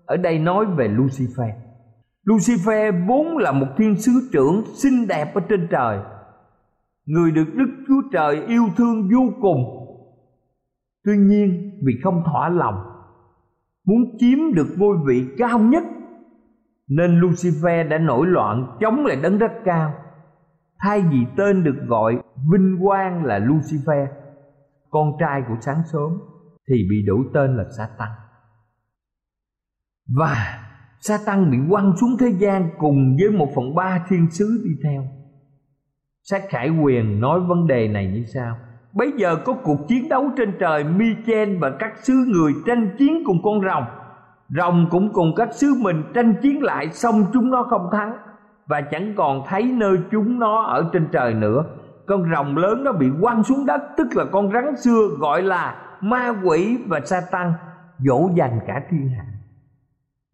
ở 0.05 0.17
đây 0.17 0.39
nói 0.39 0.65
về 0.65 0.87
lucifer. 0.87 1.51
Lucifer 2.25 3.07
vốn 3.07 3.37
là 3.37 3.51
một 3.51 3.67
thiên 3.77 4.01
sứ 4.01 4.11
trưởng 4.33 4.63
xinh 4.75 5.07
đẹp 5.07 5.35
ở 5.35 5.41
trên 5.49 5.67
trời. 5.71 5.99
Người 7.05 7.31
được 7.31 7.47
đức 7.53 7.69
chúa 7.87 8.01
trời 8.11 8.45
yêu 8.47 8.63
thương 8.77 9.09
vô 9.13 9.33
cùng. 9.41 9.85
Tuy 11.03 11.17
nhiên, 11.17 11.79
vì 11.85 11.93
không 12.03 12.23
thỏa 12.25 12.49
lòng, 12.49 12.75
muốn 13.87 14.17
chiếm 14.17 14.53
được 14.55 14.67
ngôi 14.77 14.97
vị 15.07 15.25
cao 15.37 15.59
nhất, 15.59 15.83
nên 16.87 17.19
lucifer 17.21 17.89
đã 17.89 17.97
nổi 17.97 18.27
loạn, 18.27 18.77
chống 18.79 19.05
lại 19.05 19.17
đấng 19.23 19.37
rất 19.37 19.51
cao 19.65 19.93
hai 20.85 21.01
vị 21.01 21.17
tên 21.37 21.63
được 21.63 21.75
gọi 21.87 22.15
vinh 22.51 22.77
quang 22.83 23.25
là 23.25 23.39
Lucifer, 23.39 24.07
con 24.89 25.11
trai 25.19 25.41
của 25.47 25.55
sáng 25.61 25.81
sớm, 25.93 26.11
thì 26.69 26.75
bị 26.89 26.95
đổi 27.07 27.19
tên 27.33 27.57
là 27.57 27.63
Satan. 27.77 28.09
Và 30.17 30.35
Satan 30.99 31.51
bị 31.51 31.57
quăng 31.69 31.97
xuống 31.97 32.17
thế 32.19 32.27
gian 32.27 32.69
cùng 32.77 33.15
với 33.19 33.37
một 33.37 33.47
phần 33.55 33.75
ba 33.75 34.05
thiên 34.09 34.31
sứ 34.31 34.61
đi 34.65 34.71
theo. 34.83 35.03
Sách 36.23 36.43
Khải 36.49 36.69
Quyền 36.69 37.19
nói 37.19 37.39
vấn 37.39 37.67
đề 37.67 37.87
này 37.87 38.07
như 38.07 38.23
sau. 38.33 38.57
Bây 38.93 39.11
giờ 39.17 39.35
có 39.45 39.53
cuộc 39.63 39.87
chiến 39.87 40.09
đấu 40.09 40.29
trên 40.37 40.57
trời 40.59 40.83
Michen 40.83 41.59
và 41.59 41.71
các 41.79 41.91
sứ 42.03 42.13
người 42.13 42.53
tranh 42.65 42.95
chiến 42.97 43.23
cùng 43.25 43.37
con 43.43 43.61
rồng. 43.61 43.83
Rồng 44.49 44.87
cũng 44.91 45.13
cùng 45.13 45.33
các 45.35 45.49
sứ 45.53 45.73
mình 45.81 46.03
tranh 46.13 46.33
chiến 46.41 46.63
lại, 46.63 46.89
Xong 46.91 47.25
chúng 47.33 47.51
nó 47.51 47.67
không 47.69 47.89
thắng. 47.91 48.34
Và 48.67 48.81
chẳng 48.81 49.13
còn 49.17 49.43
thấy 49.47 49.63
nơi 49.63 49.97
chúng 50.11 50.39
nó 50.39 50.63
ở 50.63 50.89
trên 50.93 51.07
trời 51.11 51.33
nữa 51.33 51.63
Con 52.05 52.31
rồng 52.35 52.57
lớn 52.57 52.83
nó 52.83 52.91
bị 52.91 53.07
quăng 53.21 53.43
xuống 53.43 53.65
đất 53.65 53.81
Tức 53.97 54.07
là 54.15 54.25
con 54.31 54.51
rắn 54.53 54.75
xưa 54.77 55.07
gọi 55.19 55.41
là 55.41 55.97
ma 56.01 56.33
quỷ 56.45 56.77
và 56.87 56.99
sa 57.05 57.21
tăng 57.31 57.53
Dỗ 57.99 58.29
dành 58.35 58.59
cả 58.67 58.81
thiên 58.89 59.09
hạ 59.09 59.25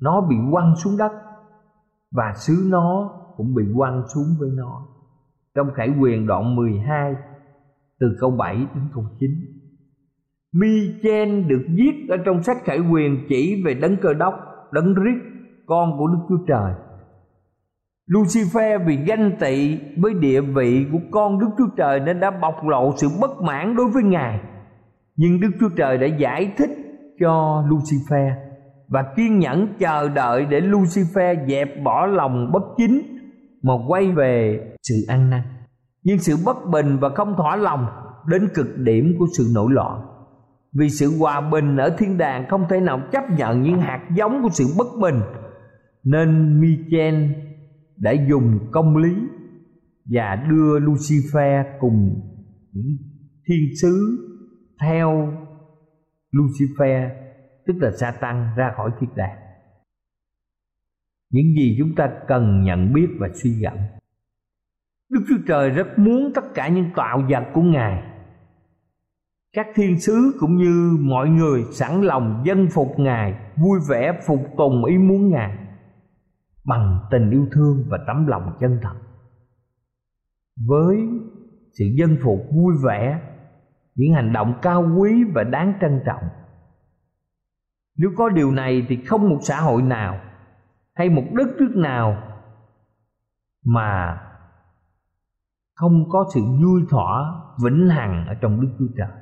Nó 0.01 0.21
bị 0.21 0.35
quăng 0.51 0.75
xuống 0.75 0.97
đất 0.97 1.11
Và 2.11 2.33
sứ 2.35 2.67
nó 2.69 3.09
cũng 3.37 3.55
bị 3.55 3.63
quăng 3.77 4.03
xuống 4.13 4.35
với 4.39 4.49
nó 4.53 4.81
Trong 5.55 5.71
Khải 5.73 5.89
Quyền 5.99 6.27
đoạn 6.27 6.55
12 6.55 7.15
từ 8.01 8.15
câu 8.19 8.31
7 8.31 8.55
đến 8.55 8.83
câu 8.93 9.05
9. 9.19 9.31
Mi-chen 10.53 11.47
được 11.47 11.65
viết 11.69 12.07
ở 12.09 12.17
trong 12.25 12.43
sách 12.43 12.57
Khải 12.63 12.79
Quyền 12.91 13.25
chỉ 13.29 13.63
về 13.65 13.73
đấng 13.73 13.97
cơ 14.01 14.13
đốc, 14.13 14.33
đấng 14.71 14.93
rít, 14.93 15.21
con 15.65 15.97
của 15.97 16.07
Đức 16.07 16.19
Chúa 16.29 16.45
Trời. 16.47 16.73
Lucifer 18.13 18.85
vì 18.85 18.95
ganh 18.95 19.31
tị 19.39 19.79
với 19.97 20.13
địa 20.13 20.41
vị 20.41 20.85
của 20.91 20.99
con 21.11 21.39
Đức 21.39 21.47
Chúa 21.57 21.67
Trời 21.77 21.99
nên 21.99 22.19
đã 22.19 22.31
bộc 22.31 22.67
lộ 22.67 22.93
sự 22.97 23.07
bất 23.21 23.41
mãn 23.41 23.75
đối 23.75 23.87
với 23.87 24.03
Ngài. 24.03 24.39
Nhưng 25.15 25.39
Đức 25.39 25.49
Chúa 25.59 25.69
Trời 25.77 25.97
đã 25.97 26.07
giải 26.07 26.53
thích 26.57 26.69
cho 27.19 27.63
Lucifer 27.69 28.31
và 28.87 29.03
kiên 29.15 29.39
nhẫn 29.39 29.67
chờ 29.79 30.09
đợi 30.09 30.45
để 30.45 30.61
Lucifer 30.61 31.47
dẹp 31.47 31.83
bỏ 31.83 32.05
lòng 32.05 32.51
bất 32.53 32.63
chính 32.77 33.01
mà 33.63 33.73
quay 33.87 34.11
về 34.11 34.59
sự 34.83 34.95
ăn 35.07 35.29
năn 35.29 35.41
nhưng 36.03 36.19
sự 36.19 36.35
bất 36.45 36.57
bình 36.71 36.97
và 37.01 37.09
không 37.09 37.33
thỏa 37.37 37.55
lòng 37.55 37.85
đến 38.27 38.49
cực 38.53 38.77
điểm 38.77 39.15
của 39.19 39.25
sự 39.37 39.51
nổi 39.55 39.71
loạn 39.71 40.01
vì 40.73 40.89
sự 40.89 41.19
hòa 41.19 41.41
bình 41.41 41.77
ở 41.77 41.89
thiên 41.97 42.17
đàng 42.17 42.45
không 42.49 42.65
thể 42.69 42.79
nào 42.79 43.01
chấp 43.11 43.23
nhận 43.37 43.61
những 43.61 43.81
hạt 43.81 44.01
giống 44.15 44.43
của 44.43 44.49
sự 44.49 44.65
bất 44.77 44.87
bình, 45.01 45.21
nên 46.03 46.61
Michen 46.61 47.33
đã 48.01 48.11
dùng 48.29 48.59
công 48.71 48.97
lý 48.97 49.15
và 50.05 50.45
đưa 50.49 50.79
Lucifer 50.79 51.63
cùng 51.79 52.21
những 52.71 52.97
thiên 53.47 53.75
sứ 53.81 54.17
theo 54.81 55.33
Lucifer 56.31 57.09
tức 57.67 57.73
là 57.77 57.91
Satan 57.91 58.55
ra 58.57 58.71
khỏi 58.77 58.91
thiên 58.99 59.09
đàng. 59.15 59.37
Những 61.31 61.55
gì 61.57 61.75
chúng 61.79 61.95
ta 61.95 62.11
cần 62.27 62.63
nhận 62.63 62.93
biết 62.93 63.07
và 63.19 63.27
suy 63.43 63.51
gẫm. 63.61 63.77
Đức 65.09 65.21
Chúa 65.29 65.43
Trời 65.47 65.69
rất 65.69 65.87
muốn 65.97 66.31
tất 66.35 66.43
cả 66.53 66.67
những 66.67 66.89
tạo 66.95 67.27
vật 67.29 67.43
của 67.53 67.61
Ngài 67.61 68.11
các 69.55 69.67
thiên 69.75 69.99
sứ 69.99 70.37
cũng 70.39 70.55
như 70.55 70.97
mọi 71.01 71.29
người 71.29 71.63
sẵn 71.71 72.01
lòng 72.01 72.43
dân 72.45 72.67
phục 72.73 72.99
Ngài, 72.99 73.33
vui 73.55 73.79
vẻ 73.89 74.11
phục 74.27 74.39
tùng 74.57 74.85
ý 74.85 74.97
muốn 74.97 75.29
Ngài 75.29 75.57
bằng 76.65 76.99
tình 77.11 77.29
yêu 77.29 77.47
thương 77.51 77.85
và 77.89 77.97
tấm 78.07 78.27
lòng 78.27 78.57
chân 78.59 78.79
thật. 78.81 78.95
Với 80.67 81.07
sự 81.73 81.85
dân 81.85 82.17
phục 82.23 82.39
vui 82.55 82.73
vẻ, 82.85 83.21
những 83.95 84.13
hành 84.13 84.33
động 84.33 84.59
cao 84.61 84.91
quý 84.97 85.23
và 85.33 85.43
đáng 85.43 85.73
trân 85.81 86.01
trọng. 86.05 86.23
Nếu 87.97 88.09
có 88.17 88.29
điều 88.29 88.51
này 88.51 88.85
thì 88.89 89.05
không 89.05 89.29
một 89.29 89.39
xã 89.41 89.61
hội 89.61 89.81
nào 89.81 90.19
hay 90.93 91.09
một 91.09 91.23
đất 91.33 91.47
nước 91.59 91.71
nào 91.75 92.23
mà 93.65 94.21
không 95.75 96.09
có 96.09 96.25
sự 96.33 96.41
vui 96.63 96.81
thỏa 96.89 97.41
vĩnh 97.63 97.89
hằng 97.89 98.27
ở 98.27 98.33
trong 98.33 98.61
Đức 98.61 98.69
Chúa 98.79 98.93
Trời. 98.97 99.21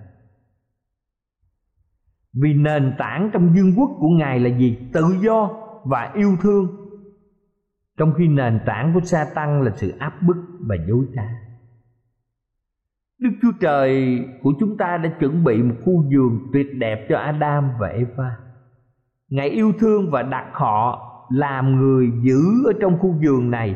Vì 2.41 2.53
nền 2.53 2.95
tảng 2.97 3.29
trong 3.33 3.53
vương 3.53 3.73
quốc 3.77 3.89
của 3.99 4.09
Ngài 4.09 4.39
là 4.39 4.57
gì? 4.57 4.89
Tự 4.93 5.03
do 5.21 5.49
và 5.85 6.11
yêu 6.15 6.37
thương. 6.41 6.78
Trong 7.99 8.13
khi 8.17 8.27
nền 8.27 8.59
tảng 8.65 8.91
của 8.93 8.99
sa 9.03 9.25
tăng 9.35 9.61
là 9.61 9.71
sự 9.75 9.93
áp 9.99 10.13
bức 10.21 10.37
và 10.59 10.75
dối 10.87 11.05
trá. 11.15 11.23
Đức 13.21 13.29
Chúa 13.41 13.51
Trời 13.59 14.19
của 14.43 14.53
chúng 14.59 14.77
ta 14.77 14.97
đã 14.97 15.09
chuẩn 15.19 15.43
bị 15.43 15.63
một 15.63 15.75
khu 15.85 16.03
vườn 16.13 16.39
tuyệt 16.53 16.67
đẹp 16.79 17.05
cho 17.09 17.17
Adam 17.17 17.69
và 17.79 17.87
Eva. 17.87 18.37
Ngài 19.29 19.49
yêu 19.49 19.71
thương 19.79 20.11
và 20.11 20.23
đặt 20.23 20.45
họ 20.53 21.05
làm 21.29 21.75
người 21.75 22.11
giữ 22.21 22.41
ở 22.65 22.73
trong 22.81 22.99
khu 22.99 23.15
vườn 23.23 23.51
này, 23.51 23.75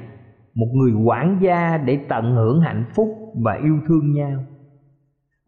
một 0.56 0.68
người 0.74 0.92
quản 0.92 1.38
gia 1.42 1.78
để 1.78 2.00
tận 2.10 2.36
hưởng 2.36 2.62
hạnh 2.62 2.86
phúc 2.96 3.08
và 3.44 3.54
yêu 3.54 3.80
thương 3.88 4.14
nhau 4.14 4.44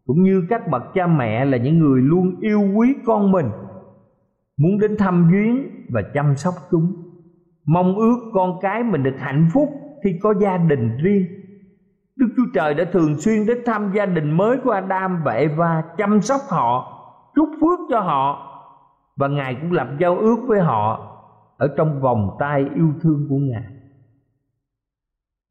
cũng 0.06 0.22
như 0.22 0.42
các 0.48 0.70
bậc 0.70 0.82
cha 0.94 1.06
mẹ 1.06 1.44
là 1.44 1.58
những 1.58 1.78
người 1.78 2.02
luôn 2.02 2.40
yêu 2.40 2.62
quý 2.74 2.94
con 3.06 3.32
mình, 3.32 3.46
muốn 4.56 4.78
đến 4.78 4.96
thăm 4.98 5.30
viếng 5.32 5.70
và 5.88 6.02
chăm 6.14 6.36
sóc 6.36 6.54
chúng 6.70 7.05
mong 7.66 7.96
ước 7.96 8.30
con 8.34 8.58
cái 8.62 8.82
mình 8.82 9.02
được 9.02 9.16
hạnh 9.18 9.48
phúc 9.52 9.68
khi 10.04 10.18
có 10.22 10.34
gia 10.40 10.56
đình 10.56 10.96
riêng. 10.96 11.26
Đức 12.16 12.26
Chúa 12.36 12.46
Trời 12.54 12.74
đã 12.74 12.84
thường 12.92 13.20
xuyên 13.20 13.46
đến 13.46 13.58
thăm 13.66 13.92
gia 13.94 14.06
đình 14.06 14.36
mới 14.36 14.58
của 14.64 14.70
Adam 14.70 15.22
và 15.24 15.32
Eva, 15.32 15.82
chăm 15.96 16.20
sóc 16.20 16.40
họ, 16.48 16.92
chúc 17.34 17.48
phước 17.60 17.78
cho 17.90 18.00
họ. 18.00 18.52
Và 19.16 19.28
Ngài 19.28 19.56
cũng 19.60 19.72
lập 19.72 19.88
giao 20.00 20.18
ước 20.18 20.36
với 20.46 20.60
họ 20.60 21.12
ở 21.56 21.74
trong 21.76 22.00
vòng 22.00 22.36
tay 22.38 22.64
yêu 22.74 22.92
thương 23.02 23.26
của 23.28 23.36
Ngài. 23.36 23.72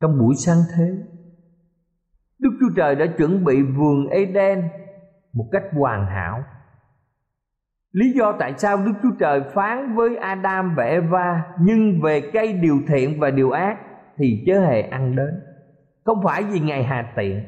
Trong 0.02 0.20
buổi 0.20 0.36
sáng 0.36 0.58
thế, 0.78 0.86
Đức 2.40 2.50
Chúa 2.60 2.70
Trời 2.76 2.96
đã 2.96 3.06
chuẩn 3.18 3.44
bị 3.44 3.62
vườn 3.62 4.08
Eden 4.08 4.64
một 5.34 5.46
cách 5.52 5.64
hoàn 5.74 6.06
hảo. 6.06 6.44
Lý 7.96 8.12
do 8.12 8.32
tại 8.40 8.54
sao 8.58 8.78
Đức 8.86 8.92
Chúa 9.04 9.12
Trời 9.20 9.42
phán 9.54 9.96
với 9.96 10.16
Adam 10.16 10.76
và 10.76 10.84
Eva 10.84 11.44
nhưng 11.60 12.02
về 12.02 12.22
cây 12.34 12.54
điều 12.54 12.80
thiện 12.88 13.20
và 13.20 13.32
điều 13.32 13.52
ác 13.52 13.78
thì 14.18 14.44
chớ 14.46 14.60
hề 14.60 14.82
ăn 14.82 15.16
đến. 15.16 15.40
Không 16.06 16.24
phải 16.24 16.44
vì 16.44 16.60
Ngài 16.60 16.84
hà 16.84 17.14
tiện, 17.16 17.44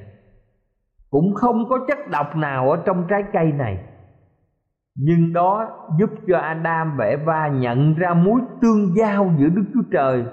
cũng 1.10 1.34
không 1.34 1.70
có 1.70 1.86
chất 1.88 1.98
độc 2.12 2.36
nào 2.36 2.72
ở 2.72 2.82
trong 2.86 3.06
trái 3.10 3.24
cây 3.34 3.52
này. 3.52 3.78
Nhưng 4.96 5.34
đó 5.34 5.70
giúp 6.00 6.10
cho 6.28 6.38
Adam 6.38 6.98
và 6.98 7.06
Eva 7.06 7.48
nhận 7.48 7.96
ra 7.96 8.14
mối 8.14 8.42
tương 8.62 8.96
giao 8.98 9.34
giữa 9.40 9.50
Đức 9.50 9.66
Chúa 9.74 9.84
Trời 9.92 10.24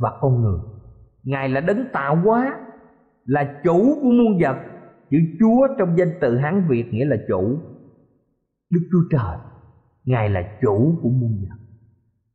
và 0.00 0.10
con 0.20 0.42
người. 0.42 0.58
Ngài 1.24 1.48
là 1.48 1.60
đấng 1.60 1.84
tạo 1.92 2.16
hóa 2.16 2.58
là 3.24 3.54
chủ 3.64 3.98
của 4.02 4.10
muôn 4.10 4.38
vật 4.40 4.56
chữ 5.10 5.18
chúa 5.40 5.68
trong 5.78 5.98
danh 5.98 6.12
từ 6.20 6.38
hán 6.38 6.64
việt 6.68 6.92
nghĩa 6.92 7.04
là 7.04 7.16
chủ 7.28 7.58
đức 8.72 8.80
chúa 8.92 9.08
trời, 9.10 9.36
ngài 10.04 10.30
là 10.30 10.42
chủ 10.62 10.98
của 11.02 11.08
muôn 11.08 11.38
vật. 11.42 11.56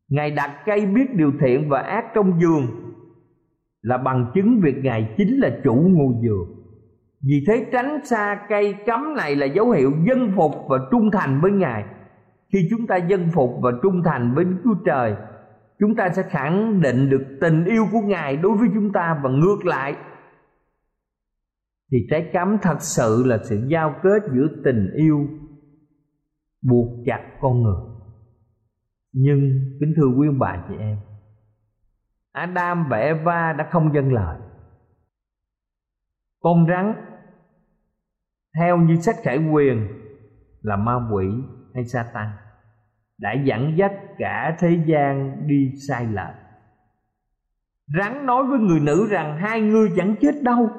Ngài 0.10 0.32
đặt 0.32 0.52
cây 0.66 0.86
biết 0.86 1.16
điều 1.16 1.32
thiện 1.40 1.70
và 1.70 1.82
ác 1.82 2.06
trong 2.16 2.40
giường, 2.42 2.94
là 3.82 3.98
bằng 3.98 4.32
chứng 4.36 4.60
việc 4.62 4.76
ngài 4.84 5.14
chính 5.18 5.38
là 5.38 5.50
chủ 5.64 5.74
ngôi 5.74 6.14
giường. 6.22 6.58
Vì 7.22 7.44
thế 7.48 7.66
tránh 7.72 8.06
xa 8.06 8.46
cây 8.50 8.76
cấm 8.86 9.16
này 9.16 9.36
là 9.36 9.46
dấu 9.46 9.72
hiệu 9.72 9.92
dân 10.08 10.32
phục 10.36 10.52
và 10.70 10.78
trung 10.92 11.10
thành 11.12 11.42
với 11.42 11.52
ngài. 11.52 11.86
Khi 12.54 12.68
chúng 12.70 12.88
ta 12.88 12.96
dân 12.96 13.28
phục 13.34 13.50
và 13.62 13.72
trung 13.84 14.02
thành 14.06 14.34
với 14.36 14.46
đức 14.46 14.58
chúa 14.64 14.76
trời, 14.86 15.16
chúng 15.80 15.96
ta 15.96 16.10
sẽ 16.10 16.24
khẳng 16.30 16.82
định 16.82 17.10
được 17.10 17.24
tình 17.42 17.66
yêu 17.66 17.86
của 17.92 18.02
ngài 18.02 18.38
đối 18.38 18.58
với 18.58 18.68
chúng 18.74 18.92
ta 18.92 19.20
và 19.24 19.30
ngược 19.30 19.66
lại. 19.66 19.96
Thì 21.92 21.98
trái 22.10 22.30
cấm 22.34 22.58
thật 22.62 22.78
sự 22.80 23.24
là 23.26 23.38
sự 23.44 23.68
giao 23.68 23.96
kết 24.04 24.24
giữa 24.36 24.48
tình 24.64 24.92
yêu 24.96 25.28
buộc 26.62 26.88
chặt 27.06 27.38
con 27.42 27.64
người. 27.64 27.82
Nhưng 29.12 29.40
kính 29.80 29.94
thưa 29.98 30.08
quý 30.18 30.28
ông 30.28 30.40
bà 30.40 30.66
chị 30.70 30.76
em, 30.80 30.98
Adam 32.32 32.88
và 32.90 32.98
Eva 32.98 33.54
đã 33.54 33.70
không 33.72 33.94
dâng 33.94 34.14
lời. 34.14 34.38
Con 36.40 36.68
rắn, 36.70 36.94
theo 38.56 38.78
như 38.78 38.96
sách 38.96 39.16
khải 39.24 39.38
quyền, 39.38 39.88
là 40.62 40.76
ma 40.76 41.10
quỷ 41.12 41.26
hay 41.74 41.86
sa 41.86 42.12
tăng 42.14 42.32
đã 43.18 43.34
dẫn 43.34 43.78
dắt 43.78 43.92
cả 44.18 44.58
thế 44.60 44.80
gian 44.86 45.44
đi 45.48 45.72
sai 45.88 46.06
lệch. 46.06 46.36
Rắn 47.98 48.26
nói 48.26 48.44
với 48.44 48.60
người 48.60 48.80
nữ 48.80 49.08
rằng 49.10 49.38
hai 49.38 49.62
người 49.62 49.92
chẳng 49.96 50.16
chết 50.22 50.44
đâu 50.44 50.70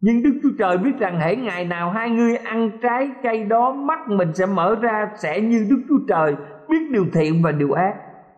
nhưng 0.00 0.22
Đức 0.22 0.40
Chúa 0.42 0.50
Trời 0.58 0.78
biết 0.78 0.92
rằng 0.98 1.20
hãy 1.20 1.36
ngày 1.36 1.64
nào 1.64 1.90
hai 1.90 2.10
người 2.10 2.36
ăn 2.36 2.70
trái 2.82 3.10
cây 3.22 3.44
đó, 3.44 3.72
Mắt 3.72 4.08
mình 4.08 4.34
sẽ 4.34 4.46
mở 4.46 4.76
ra, 4.80 5.10
sẽ 5.16 5.40
như 5.40 5.66
Đức 5.70 5.82
Chúa 5.88 5.98
Trời 6.08 6.36
Biết 6.68 6.90
điều 6.90 7.06
thiện 7.12 7.42
và 7.42 7.52
điều 7.52 7.72
ác. 7.72 7.94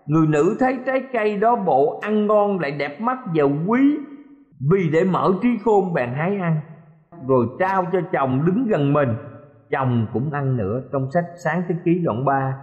Người 0.06 0.26
nữ 0.26 0.56
thấy 0.60 0.78
trái 0.86 1.02
cây 1.12 1.36
đó 1.36 1.56
bộ 1.56 2.00
ăn 2.02 2.26
ngon 2.26 2.58
lại 2.58 2.70
đẹp 2.70 3.00
mắt 3.00 3.18
và 3.34 3.44
quý 3.66 3.80
Vì 4.70 4.90
để 4.92 5.04
mở 5.04 5.32
trí 5.42 5.48
khôn 5.64 5.94
bèn 5.94 6.10
hái 6.14 6.36
ăn. 6.36 6.60
Rồi 7.28 7.46
trao 7.58 7.86
cho 7.92 7.98
chồng 8.12 8.46
đứng 8.46 8.66
gần 8.68 8.92
mình. 8.92 9.08
Chồng 9.70 10.06
cũng 10.12 10.32
ăn 10.32 10.56
nữa. 10.56 10.82
Trong 10.92 11.10
sách 11.14 11.24
Sáng 11.44 11.62
Thế 11.68 11.74
Ký 11.84 11.98
đoạn 12.04 12.24
3 12.24 12.56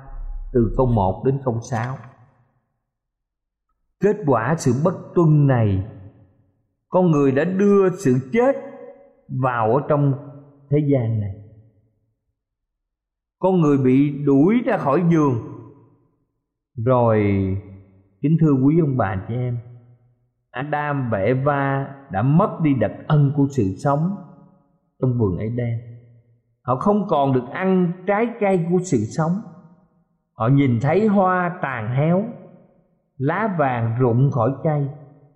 Từ 0.54 0.74
câu 0.78 0.86
1 0.86 1.24
đến 1.26 1.40
câu 1.46 1.60
6 1.72 1.96
Kết 4.04 4.16
quả 4.26 4.56
sự 4.58 4.72
bất 4.84 4.94
tuân 5.16 5.48
này, 5.48 5.84
con 6.90 7.12
người 7.12 7.32
đã 7.32 7.44
đưa 7.44 7.90
sự 7.90 8.16
chết 8.34 8.68
vào 9.30 9.76
ở 9.76 9.82
trong 9.89 10.13
thế 10.70 10.78
gian 10.92 11.20
này. 11.20 11.36
Con 13.39 13.62
người 13.62 13.78
bị 13.78 14.24
đuổi 14.26 14.62
ra 14.65 14.78
khỏi 14.78 15.04
giường. 15.12 15.36
Rồi, 16.86 17.18
kính 18.22 18.38
thưa 18.42 18.54
quý 18.54 18.80
ông 18.80 18.98
bà 18.98 19.26
chị 19.28 19.34
em, 19.34 19.58
Adam 20.52 21.10
và 21.12 21.18
Eva 21.18 21.96
đã 22.12 22.22
mất 22.22 22.60
đi 22.63 22.74
đặc 22.74 22.92
ân 23.08 23.32
của 23.36 23.48
sự 23.50 23.63
sống 23.84 24.15
trong 25.02 25.20
vườn 25.20 25.38
ấy 25.38 25.50
đen 25.50 25.89
họ 26.70 26.76
không 26.76 27.08
còn 27.08 27.34
được 27.34 27.50
ăn 27.52 27.92
trái 28.08 28.28
cây 28.39 28.65
của 28.72 28.78
sự 28.84 28.98
sống. 28.98 29.32
Họ 30.34 30.48
nhìn 30.48 30.80
thấy 30.82 31.08
hoa 31.08 31.60
tàn 31.62 31.96
héo, 31.96 32.24
lá 33.18 33.56
vàng 33.60 33.96
rụng 34.00 34.32
khỏi 34.32 34.52
cây 34.63 34.88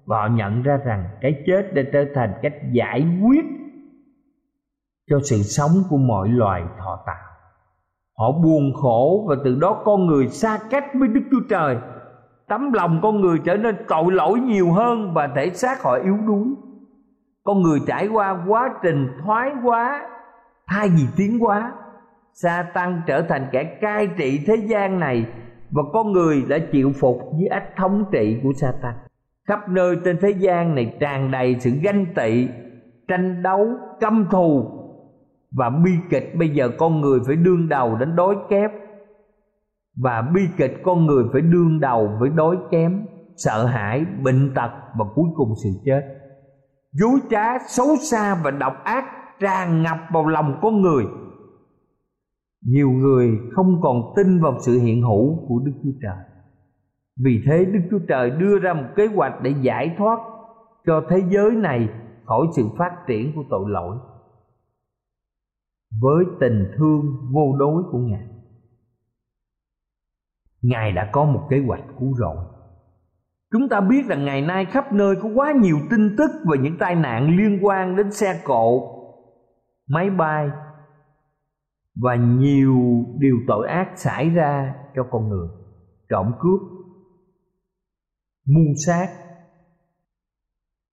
và 0.06 0.17
họ 0.17 0.27
nhận 0.27 0.62
ra 0.62 0.77
rằng 0.77 1.06
cái 1.21 1.43
chết 1.45 1.73
đã 1.73 1.82
trở 1.93 2.06
thành 2.15 2.34
cách 2.41 2.53
giải 2.71 3.06
quyết 3.23 3.45
cho 5.09 5.19
sự 5.23 5.37
sống 5.37 5.71
của 5.89 5.97
mọi 5.97 6.29
loài 6.29 6.63
thọ 6.79 7.03
tạo. 7.05 7.15
Họ 8.17 8.31
buồn 8.31 8.73
khổ 8.73 9.25
và 9.29 9.35
từ 9.43 9.55
đó 9.55 9.81
con 9.85 10.05
người 10.05 10.27
xa 10.27 10.59
cách 10.69 10.85
với 10.99 11.07
đức 11.07 11.21
chúa 11.31 11.47
trời. 11.49 11.77
Tấm 12.47 12.73
lòng 12.73 12.99
con 13.03 13.21
người 13.21 13.39
trở 13.45 13.57
nên 13.57 13.75
tội 13.87 14.11
lỗi 14.11 14.39
nhiều 14.39 14.71
hơn 14.71 15.13
và 15.13 15.29
thể 15.35 15.49
xác 15.49 15.83
họ 15.83 15.93
yếu 15.93 16.17
đuối. 16.27 16.47
Con 17.43 17.61
người 17.61 17.79
trải 17.87 18.07
qua 18.07 18.45
quá 18.47 18.69
trình 18.83 19.07
thoái 19.23 19.51
hóa, 19.63 20.09
thay 20.67 20.89
vì 20.89 21.03
tiến 21.17 21.39
hóa. 21.39 21.73
Sa 22.33 22.65
tăng 22.73 23.01
trở 23.07 23.21
thành 23.21 23.47
kẻ 23.51 23.77
cai 23.81 24.07
trị 24.17 24.43
thế 24.47 24.55
gian 24.55 24.99
này 24.99 25.25
và 25.71 25.83
con 25.93 26.11
người 26.11 26.43
đã 26.49 26.57
chịu 26.71 26.91
phục 26.99 27.17
dưới 27.39 27.47
ách 27.47 27.75
thống 27.77 28.05
trị 28.11 28.39
của 28.43 28.51
sa 28.61 28.73
tăng 28.81 28.95
khắp 29.47 29.69
nơi 29.69 29.95
trên 30.05 30.17
thế 30.21 30.29
gian 30.29 30.75
này 30.75 30.93
tràn 30.99 31.31
đầy 31.31 31.55
sự 31.59 31.71
ganh 31.83 32.05
tị, 32.15 32.47
tranh 33.07 33.43
đấu, 33.43 33.67
căm 33.99 34.27
thù 34.31 34.65
và 35.57 35.69
bi 35.69 35.91
kịch 36.09 36.35
bây 36.39 36.49
giờ 36.49 36.69
con 36.77 37.01
người 37.01 37.19
phải 37.27 37.35
đương 37.35 37.69
đầu 37.69 37.95
đến 37.95 38.15
đói 38.15 38.35
kép 38.49 38.71
và 39.95 40.21
bi 40.33 40.41
kịch 40.57 40.73
con 40.83 41.05
người 41.05 41.23
phải 41.31 41.41
đương 41.41 41.79
đầu 41.79 42.17
với 42.19 42.29
đói 42.29 42.57
kém, 42.71 43.05
sợ 43.35 43.65
hãi, 43.65 44.05
bệnh 44.23 44.53
tật 44.55 44.71
và 44.99 45.05
cuối 45.15 45.29
cùng 45.35 45.53
sự 45.63 45.69
chết. 45.85 46.01
Dối 46.91 47.19
trá 47.29 47.59
xấu 47.67 47.87
xa 48.11 48.41
và 48.43 48.51
độc 48.51 48.73
ác 48.83 49.05
tràn 49.39 49.83
ngập 49.83 49.97
vào 50.13 50.27
lòng 50.27 50.59
con 50.61 50.81
người. 50.81 51.05
Nhiều 52.65 52.89
người 52.89 53.31
không 53.55 53.81
còn 53.81 54.13
tin 54.15 54.41
vào 54.41 54.59
sự 54.59 54.79
hiện 54.79 55.01
hữu 55.01 55.47
của 55.47 55.59
đức 55.65 55.71
chúa 55.83 55.99
trời. 56.01 56.17
Vì 57.23 57.41
thế 57.45 57.65
đức 57.65 57.79
chúa 57.91 57.99
trời 58.07 58.29
đưa 58.29 58.59
ra 58.59 58.73
một 58.73 58.87
kế 58.95 59.07
hoạch 59.07 59.41
để 59.41 59.53
giải 59.61 59.95
thoát 59.97 60.19
cho 60.85 61.03
thế 61.09 61.21
giới 61.29 61.51
này 61.51 61.89
khỏi 62.25 62.47
sự 62.55 62.63
phát 62.77 62.91
triển 63.07 63.31
của 63.35 63.43
tội 63.49 63.63
lỗi 63.67 63.97
với 66.01 66.25
tình 66.39 66.71
thương 66.77 67.01
vô 67.32 67.56
đối 67.58 67.84
của 67.91 67.97
ngài. 67.97 68.27
Ngài 70.62 70.91
đã 70.91 71.10
có 71.12 71.25
một 71.25 71.47
kế 71.49 71.63
hoạch 71.67 71.84
cứu 71.99 72.13
rỗi. 72.13 72.38
Chúng 73.51 73.69
ta 73.69 73.82
biết 73.82 74.06
rằng 74.08 74.25
ngày 74.25 74.41
nay 74.41 74.65
khắp 74.65 74.93
nơi 74.93 75.15
có 75.21 75.29
quá 75.36 75.53
nhiều 75.62 75.77
tin 75.89 76.15
tức 76.17 76.32
về 76.51 76.58
những 76.58 76.77
tai 76.79 76.95
nạn 76.95 77.38
liên 77.38 77.60
quan 77.62 77.95
đến 77.95 78.12
xe 78.12 78.41
cộ, 78.43 78.89
máy 79.88 80.10
bay 80.10 80.49
và 81.95 82.15
nhiều 82.15 83.06
điều 83.17 83.38
tội 83.47 83.67
ác 83.67 83.91
xảy 83.95 84.29
ra 84.29 84.75
cho 84.95 85.03
con 85.12 85.29
người. 85.29 85.47
Trộm 86.10 86.32
cướp, 86.39 86.62
mưu 88.45 88.73
sát. 88.86 89.08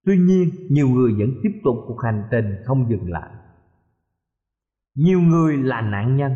Tuy 0.05 0.17
nhiên, 0.17 0.49
nhiều 0.69 0.87
người 0.87 1.11
vẫn 1.19 1.29
tiếp 1.43 1.61
tục 1.63 1.75
cuộc 1.87 1.97
hành 2.03 2.27
trình 2.31 2.45
không 2.65 2.89
dừng 2.89 3.11
lại 3.11 3.40
nhiều 4.95 5.21
người 5.21 5.57
là 5.57 5.81
nạn 5.81 6.17
nhân. 6.17 6.31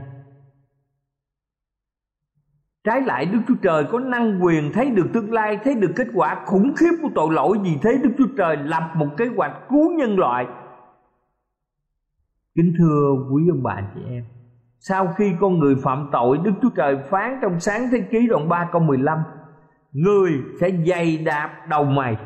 Trái 2.83 3.01
lại, 3.01 3.25
Đức 3.25 3.39
Chúa 3.47 3.55
Trời 3.61 3.85
có 3.91 3.99
năng 3.99 4.43
quyền 4.43 4.71
thấy 4.73 4.91
được 4.91 5.07
tương 5.13 5.33
lai, 5.33 5.59
Thấy 5.63 5.75
được 5.75 5.91
kết 5.95 6.07
quả 6.13 6.43
khủng 6.45 6.73
khiếp 6.75 6.91
của 7.01 7.09
tội 7.15 7.33
lỗi 7.33 7.57
Vì 7.63 7.77
thế 7.81 7.97
Đức 8.03 8.09
Chúa 8.17 8.27
Trời 8.37 8.57
lập 8.57 8.91
một 8.95 9.07
kế 9.17 9.25
hoạch 9.37 9.69
cứu 9.69 9.91
nhân 9.91 10.19
loại. 10.19 10.45
Kính 12.55 12.73
thưa 12.79 13.15
quý 13.31 13.43
ông 13.49 13.63
bà 13.63 13.81
chị 13.95 14.01
em, 14.09 14.23
Sau 14.79 15.13
khi 15.17 15.33
con 15.39 15.59
người 15.59 15.75
phạm 15.83 16.09
tội, 16.11 16.37
Đức 16.43 16.51
Chúa 16.61 16.69
Trời 16.69 16.97
phán 17.09 17.39
trong 17.41 17.59
sáng 17.59 17.87
thế 17.91 18.01
ký 18.11 18.27
đoạn 18.27 18.49
3 18.49 18.69
câu 18.71 18.81
15 18.81 19.19
Người 19.91 20.31
sẽ 20.59 20.71
dày 20.87 21.17
đạp 21.17 21.65
đầu 21.69 21.85
mày. 21.85 22.17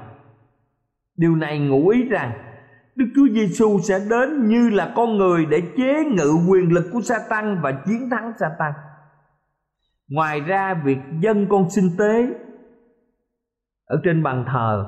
Điều 1.17 1.35
này 1.35 1.59
ngụ 1.59 1.87
ý 1.89 2.03
rằng 2.09 2.31
Đức 2.99 3.05
Chúa 3.15 3.27
Giêsu 3.33 3.79
sẽ 3.79 3.99
đến 4.09 4.47
như 4.47 4.69
là 4.69 4.93
con 4.95 5.17
người 5.17 5.45
để 5.45 5.62
chế 5.77 6.03
ngự 6.05 6.33
quyền 6.49 6.73
lực 6.73 6.85
của 6.93 7.01
Satan 7.01 7.59
và 7.62 7.71
chiến 7.71 8.09
thắng 8.12 8.33
Satan. 8.39 8.73
Ngoài 10.09 10.39
ra 10.39 10.81
việc 10.85 10.97
dân 11.21 11.47
con 11.49 11.69
sinh 11.69 11.89
tế 11.97 12.27
ở 13.85 14.01
trên 14.03 14.23
bàn 14.23 14.45
thờ, 14.47 14.85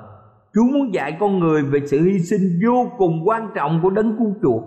Chúa 0.53 0.63
muốn 0.73 0.93
dạy 0.93 1.17
con 1.19 1.39
người 1.39 1.63
về 1.63 1.79
sự 1.85 2.01
hy 2.01 2.19
sinh 2.19 2.59
vô 2.65 2.91
cùng 2.97 3.21
quan 3.25 3.49
trọng 3.55 3.79
của 3.83 3.89
đấng 3.89 4.17
cứu 4.17 4.35
chuộc. 4.41 4.63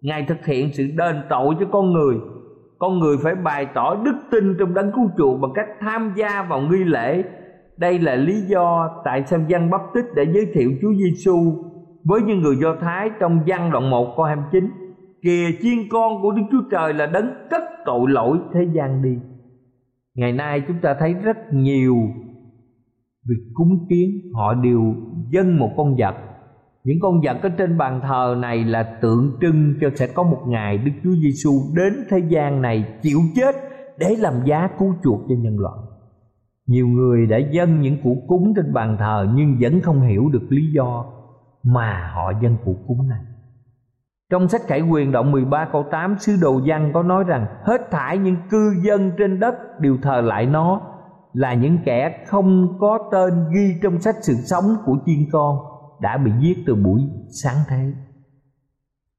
Ngài 0.00 0.24
thực 0.28 0.46
hiện 0.46 0.70
sự 0.72 0.84
đền 0.96 1.22
tội 1.30 1.54
cho 1.60 1.66
con 1.72 1.92
người. 1.92 2.16
Con 2.78 2.98
người 2.98 3.16
phải 3.22 3.34
bày 3.34 3.66
tỏ 3.74 3.96
đức 4.04 4.16
tin 4.30 4.56
trong 4.58 4.74
đấng 4.74 4.92
cứu 4.92 5.10
chuộc 5.18 5.40
bằng 5.40 5.52
cách 5.54 5.68
tham 5.80 6.12
gia 6.16 6.42
vào 6.42 6.60
nghi 6.60 6.84
lễ. 6.84 7.22
Đây 7.76 7.98
là 7.98 8.14
lý 8.14 8.40
do 8.40 8.90
tại 9.04 9.22
sao 9.26 9.40
dân 9.48 9.70
bắp 9.70 9.80
tích 9.94 10.06
đã 10.14 10.22
giới 10.34 10.46
thiệu 10.54 10.70
Chúa 10.82 10.92
Giêsu 10.94 11.64
với 12.08 12.22
những 12.22 12.40
người 12.40 12.56
Do 12.62 12.76
Thái 12.80 13.10
trong 13.20 13.40
văn 13.46 13.70
đoạn 13.70 13.90
1 13.90 14.14
câu 14.16 14.24
29 14.24 14.70
Kìa 15.22 15.46
chiên 15.62 15.78
con 15.90 16.22
của 16.22 16.32
Đức 16.32 16.42
Chúa 16.50 16.62
Trời 16.70 16.94
là 16.94 17.06
đấng 17.06 17.30
cất 17.50 17.62
tội 17.84 18.10
lỗi 18.10 18.38
thế 18.54 18.60
gian 18.74 19.02
đi. 19.02 19.16
Ngày 20.14 20.32
nay 20.32 20.62
chúng 20.68 20.76
ta 20.82 20.96
thấy 21.00 21.14
rất 21.14 21.36
nhiều 21.52 21.96
việc 23.28 23.42
cúng 23.54 23.86
kiến, 23.90 24.10
Họ 24.34 24.54
đều 24.54 24.94
dâng 25.30 25.58
một 25.58 25.70
con 25.76 25.96
vật. 25.98 26.14
Những 26.84 26.98
con 27.00 27.20
vật 27.20 27.36
ở 27.42 27.48
trên 27.48 27.78
bàn 27.78 28.00
thờ 28.02 28.36
này 28.38 28.64
là 28.64 28.98
tượng 29.02 29.32
trưng 29.40 29.74
cho 29.80 29.90
sẽ 29.94 30.06
có 30.06 30.22
một 30.22 30.42
ngày 30.46 30.78
Đức 30.78 30.92
Chúa 31.04 31.14
Giêsu 31.22 31.50
đến 31.76 31.92
thế 32.10 32.18
gian 32.28 32.62
này 32.62 32.98
chịu 33.02 33.18
chết 33.34 33.54
Để 33.98 34.16
làm 34.18 34.34
giá 34.44 34.68
cứu 34.78 34.94
chuộc 35.04 35.20
cho 35.28 35.34
nhân 35.38 35.58
loại. 35.58 35.78
Nhiều 36.66 36.86
người 36.86 37.26
đã 37.26 37.38
dâng 37.38 37.80
những 37.80 37.96
củ 38.02 38.24
cúng 38.28 38.52
trên 38.56 38.72
bàn 38.72 38.96
thờ 38.98 39.28
Nhưng 39.34 39.56
vẫn 39.60 39.80
không 39.80 40.00
hiểu 40.00 40.28
được 40.32 40.46
lý 40.48 40.62
do 40.72 41.17
mà 41.62 42.10
họ 42.14 42.32
dân 42.42 42.56
cụ 42.64 42.76
cúng 42.86 43.08
này. 43.08 43.20
Trong 44.30 44.48
sách 44.48 44.60
Khải 44.66 44.80
Quyền 44.80 45.12
đoạn 45.12 45.32
13 45.32 45.68
câu 45.72 45.84
8 45.90 46.18
Sứ 46.18 46.36
Đồ 46.42 46.60
Văn 46.66 46.90
có 46.94 47.02
nói 47.02 47.24
rằng, 47.24 47.46
Hết 47.64 47.90
thải 47.90 48.18
những 48.18 48.36
cư 48.50 48.74
dân 48.82 49.12
trên 49.18 49.40
đất 49.40 49.54
đều 49.80 49.96
thờ 50.02 50.20
lại 50.20 50.46
nó, 50.46 50.80
Là 51.32 51.54
những 51.54 51.78
kẻ 51.84 52.24
không 52.26 52.78
có 52.80 52.98
tên 53.12 53.32
ghi 53.54 53.74
trong 53.82 54.00
sách 54.00 54.16
sự 54.22 54.34
sống 54.34 54.64
của 54.84 54.96
chiên 55.06 55.26
con 55.32 55.56
Đã 56.00 56.16
bị 56.16 56.30
giết 56.40 56.62
từ 56.66 56.74
buổi 56.74 57.00
sáng 57.42 57.56
thế 57.68 57.92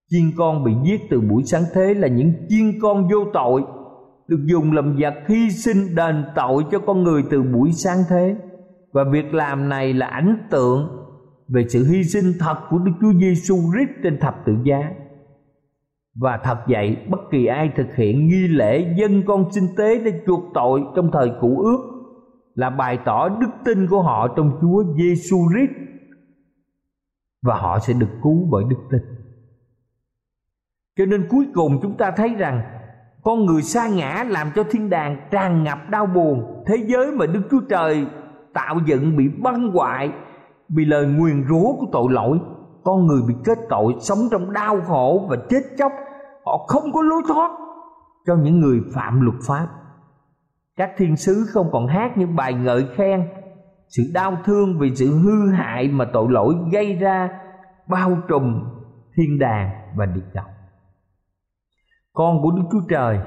Chiên 0.10 0.32
con 0.38 0.64
bị 0.64 0.72
giết 0.84 1.02
từ 1.10 1.22
buổi 1.22 1.44
sáng 1.44 1.64
thế 1.74 1.94
là 1.94 2.08
những 2.08 2.34
chiên 2.50 2.80
con 2.82 3.08
vô 3.08 3.26
tội, 3.34 3.64
Được 4.28 4.46
dùng 4.46 4.72
làm 4.72 4.98
vật 5.00 5.14
hy 5.28 5.50
sinh 5.50 5.96
đền 5.96 6.26
tội 6.36 6.66
cho 6.72 6.80
con 6.80 7.04
người 7.04 7.24
từ 7.32 7.44
buổi 7.44 7.72
sáng 7.72 7.98
thế 8.10 8.36
Và 8.94 9.04
việc 9.12 9.34
làm 9.34 9.70
này 9.70 9.94
là 9.94 10.06
ảnh 10.06 10.48
tượng 10.52 10.99
về 11.54 11.66
sự 11.70 11.86
hy 11.86 12.04
sinh 12.04 12.34
thật 12.40 12.56
của 12.70 12.78
Đức 12.78 12.92
Chúa 13.02 13.14
Giêsu 13.14 13.56
Christ 13.56 14.04
trên 14.04 14.20
thập 14.20 14.36
tự 14.46 14.54
giá. 14.64 14.92
Và 16.16 16.40
thật 16.44 16.58
vậy, 16.68 16.98
bất 17.10 17.20
kỳ 17.32 17.46
ai 17.46 17.72
thực 17.76 17.96
hiện 17.96 18.28
nghi 18.28 18.48
lễ 18.48 18.96
dân 18.98 19.24
con 19.28 19.52
sinh 19.52 19.68
tế 19.78 20.00
để 20.06 20.22
chuộc 20.28 20.44
tội 20.54 20.82
trong 20.96 21.10
thời 21.14 21.32
cũ 21.42 21.62
ước 21.62 22.00
là 22.56 22.70
bày 22.70 23.00
tỏ 23.06 23.30
đức 23.30 23.50
tin 23.66 23.88
của 23.88 24.02
họ 24.02 24.28
trong 24.38 24.58
Chúa 24.62 24.84
Giêsu 24.98 25.38
Christ 25.54 25.90
và 27.42 27.56
họ 27.56 27.80
sẽ 27.80 27.94
được 27.94 28.10
cứu 28.24 28.48
bởi 28.52 28.64
đức 28.70 28.78
tin. 28.92 29.02
Cho 30.98 31.06
nên 31.06 31.28
cuối 31.30 31.46
cùng 31.54 31.80
chúng 31.82 31.98
ta 31.98 32.12
thấy 32.12 32.30
rằng 32.30 32.62
con 33.24 33.46
người 33.46 33.62
sa 33.62 33.88
ngã 33.88 34.26
làm 34.30 34.48
cho 34.56 34.64
thiên 34.72 34.90
đàng 34.90 35.28
tràn 35.32 35.64
ngập 35.64 35.90
đau 35.90 36.06
buồn, 36.06 36.64
thế 36.68 36.76
giới 36.88 37.12
mà 37.12 37.26
Đức 37.26 37.42
Chúa 37.52 37.62
Trời 37.70 38.06
tạo 38.54 38.80
dựng 38.86 39.18
bị 39.18 39.28
băng 39.44 39.72
hoại 39.72 40.12
vì 40.70 40.86
lời 40.86 41.06
nguyền 41.06 41.48
rủa 41.50 41.76
của 41.80 41.88
tội 41.92 42.12
lỗi 42.12 42.40
con 42.84 43.08
người 43.08 43.22
bị 43.28 43.34
kết 43.46 43.58
tội 43.70 43.96
sống 44.00 44.20
trong 44.32 44.54
đau 44.54 44.82
khổ 44.82 45.28
và 45.30 45.38
chết 45.50 45.62
chóc, 45.78 45.92
họ 46.46 46.66
không 46.68 46.92
có 46.94 47.02
lối 47.02 47.22
thoát 47.28 47.52
cho 48.28 48.36
những 48.36 48.60
người 48.60 48.80
phạm 48.94 49.22
luật 49.22 49.36
pháp. 49.48 49.68
Các 50.76 50.92
thiên 50.98 51.16
sứ 51.16 51.46
không 51.50 51.70
còn 51.72 51.88
hát 51.88 52.18
những 52.18 52.36
bài 52.36 52.54
ngợi 52.54 52.88
khen 52.96 53.28
sự 53.88 54.04
đau 54.14 54.38
thương 54.46 54.80
vì 54.80 54.96
sự 54.96 55.20
hư 55.20 55.52
hại 55.52 55.88
mà 55.88 56.06
tội 56.14 56.28
lỗi 56.30 56.56
gây 56.72 56.94
ra, 56.94 57.30
bao 57.88 58.18
trùm 58.28 58.64
thiên 59.16 59.40
đàng 59.40 59.70
và 59.96 60.06
địa 60.06 60.22
ngục 60.34 60.44
con 62.14 62.42
của 62.42 62.52
đức 62.52 62.64
chúa 62.72 62.82
trời 62.90 63.20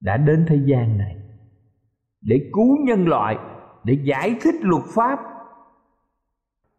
đã 0.00 0.16
đến 0.16 0.46
thế 0.48 0.56
gian 0.66 0.98
này 0.98 1.16
để 2.20 2.50
cứu 2.52 2.76
nhân 2.86 3.04
loại, 3.04 3.36
để 3.84 3.98
giải 4.04 4.36
thích 4.42 4.54
luật 4.60 4.82
pháp 4.94 5.18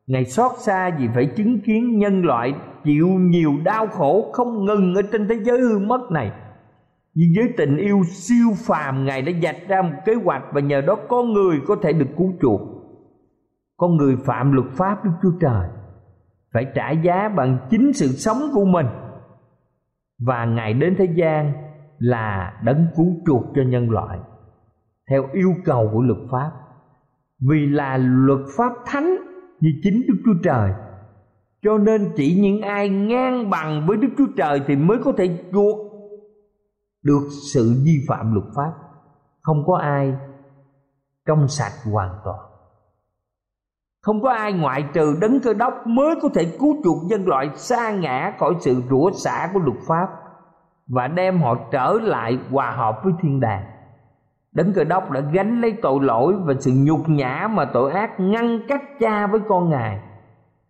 ngài 0.08 0.26
xót 0.26 0.52
xa 0.58 0.92
vì 1.00 1.08
phải 1.13 1.26
chứng 1.26 1.60
kiến 1.60 2.00
nhân 2.00 2.26
loại 2.26 2.54
chịu 2.84 3.08
nhiều 3.08 3.52
đau 3.63 3.88
khổ 3.88 4.32
không 4.34 4.66
ngừng 4.66 4.96
ở 4.96 5.02
trên 5.12 5.28
thế 5.28 5.36
giới 5.44 5.60
hư 5.60 5.80
mất 5.80 6.12
này. 6.12 6.32
Nhưng 7.13 7.30
với 7.36 7.54
tình 7.58 7.78
yêu 7.78 8.02
siêu 8.04 8.48
phàm, 8.66 9.06
ngài 9.06 9.22
đã 9.22 9.32
dạch 9.44 9.68
ra 9.68 9.82
một 9.82 9.96
kế 10.06 10.13
hoạch 10.13 10.44
và 10.54 10.62
nhờ 10.62 10.82
đó 10.82 10.96
con 11.10 11.34
người 11.34 11.62
có 11.68 11.76
thể 11.82 11.94
được 11.94 12.10
cứu 12.18 12.34
chuộc. 12.42 12.62
Con 13.78 13.98
người 13.98 14.16
phạm 14.26 14.52
luật 14.52 14.68
pháp 14.72 15.06
đức 15.06 15.12
chúa 15.22 15.32
trời, 15.42 15.68
phải 16.54 16.66
trả 16.76 16.92
giá 16.92 17.30
bằng 17.30 17.58
chính 17.70 17.94
sự 17.94 18.08
sống 18.08 18.38
của 18.54 18.66
mình. 18.66 18.86
Và 20.26 20.46
ngài 20.46 20.74
đến 20.74 20.96
thế 20.98 21.06
gian 21.16 21.54
là 21.98 22.54
đấng 22.63 22.88
cứu 22.96 23.08
chuộc 23.26 23.44
cho 23.56 23.62
nhân 23.62 23.89
loại, 23.89 24.20
theo 25.10 25.28
yêu 25.34 25.54
cầu 25.66 25.89
của 25.94 26.02
luật 26.02 26.20
pháp. 26.32 26.52
Vì 27.50 27.66
là 27.66 27.98
luật 27.98 28.39
pháp 28.58 28.74
thánh 28.86 29.18
như 29.63 29.69
chính 29.84 30.02
đức 30.08 30.15
chúa 30.26 30.41
trời. 30.43 30.71
Cho 31.62 31.78
nên 31.78 32.13
chỉ 32.15 32.39
những 32.41 32.62
ai 32.62 32.89
ngang 32.89 33.49
bằng 33.49 33.86
với 33.88 33.97
đức 33.97 34.08
chúa 34.17 34.28
trời 34.38 34.62
thì 34.67 34.76
mới 34.76 34.97
có 35.04 35.12
thể 35.17 35.38
chuộc 35.52 35.78
được 37.04 37.28
sự 37.54 37.82
vi 37.86 38.06
phạm 38.08 38.34
luật 38.34 38.45
pháp. 38.56 38.71
Không 39.41 39.63
có 39.67 39.78
ai 39.78 40.13
trong 41.26 41.47
sạch 41.47 41.91
hoàn 41.91 42.10
toàn. 42.26 42.39
Không 44.02 44.21
có 44.21 44.32
ai 44.32 44.54
ngoại 44.54 44.84
trừ 44.93 45.17
đấng 45.21 45.39
cơ 45.39 45.54
đốc 45.54 45.73
mới 45.88 46.15
có 46.21 46.30
thể 46.36 46.58
cứu 46.60 46.76
chuộc 46.84 46.97
nhân 47.06 47.28
loại 47.28 47.49
xa 47.56 47.91
ngã 47.91 48.34
khỏi 48.39 48.54
sự 48.60 48.82
rủa 48.89 49.12
xả 49.12 49.49
của 49.54 49.60
luật 49.60 49.78
pháp 49.88 50.08
và 50.88 51.08
đem 51.08 51.41
họ 51.41 51.56
trở 51.71 51.93
lại 52.02 52.39
hòa 52.52 52.71
hợp 52.71 52.95
với 53.04 53.13
thiên 53.21 53.39
đàng 53.39 53.73
đấng 54.54 54.74
cơ 54.74 54.84
đốc 54.84 55.12
đã 55.12 55.22
gánh 55.34 55.62
lấy 55.62 55.74
tội 55.82 56.04
lỗi 56.04 56.34
và 56.46 56.54
sự 56.60 56.72
nhục 56.76 57.10
nhã 57.10 57.48
mà 57.52 57.66
tội 57.74 57.92
ác 57.92 58.20
ngăn 58.20 58.60
cách 58.68 58.82
cha 59.00 59.28
với 59.28 59.39
con 59.48 59.70
ngài. 59.70 60.00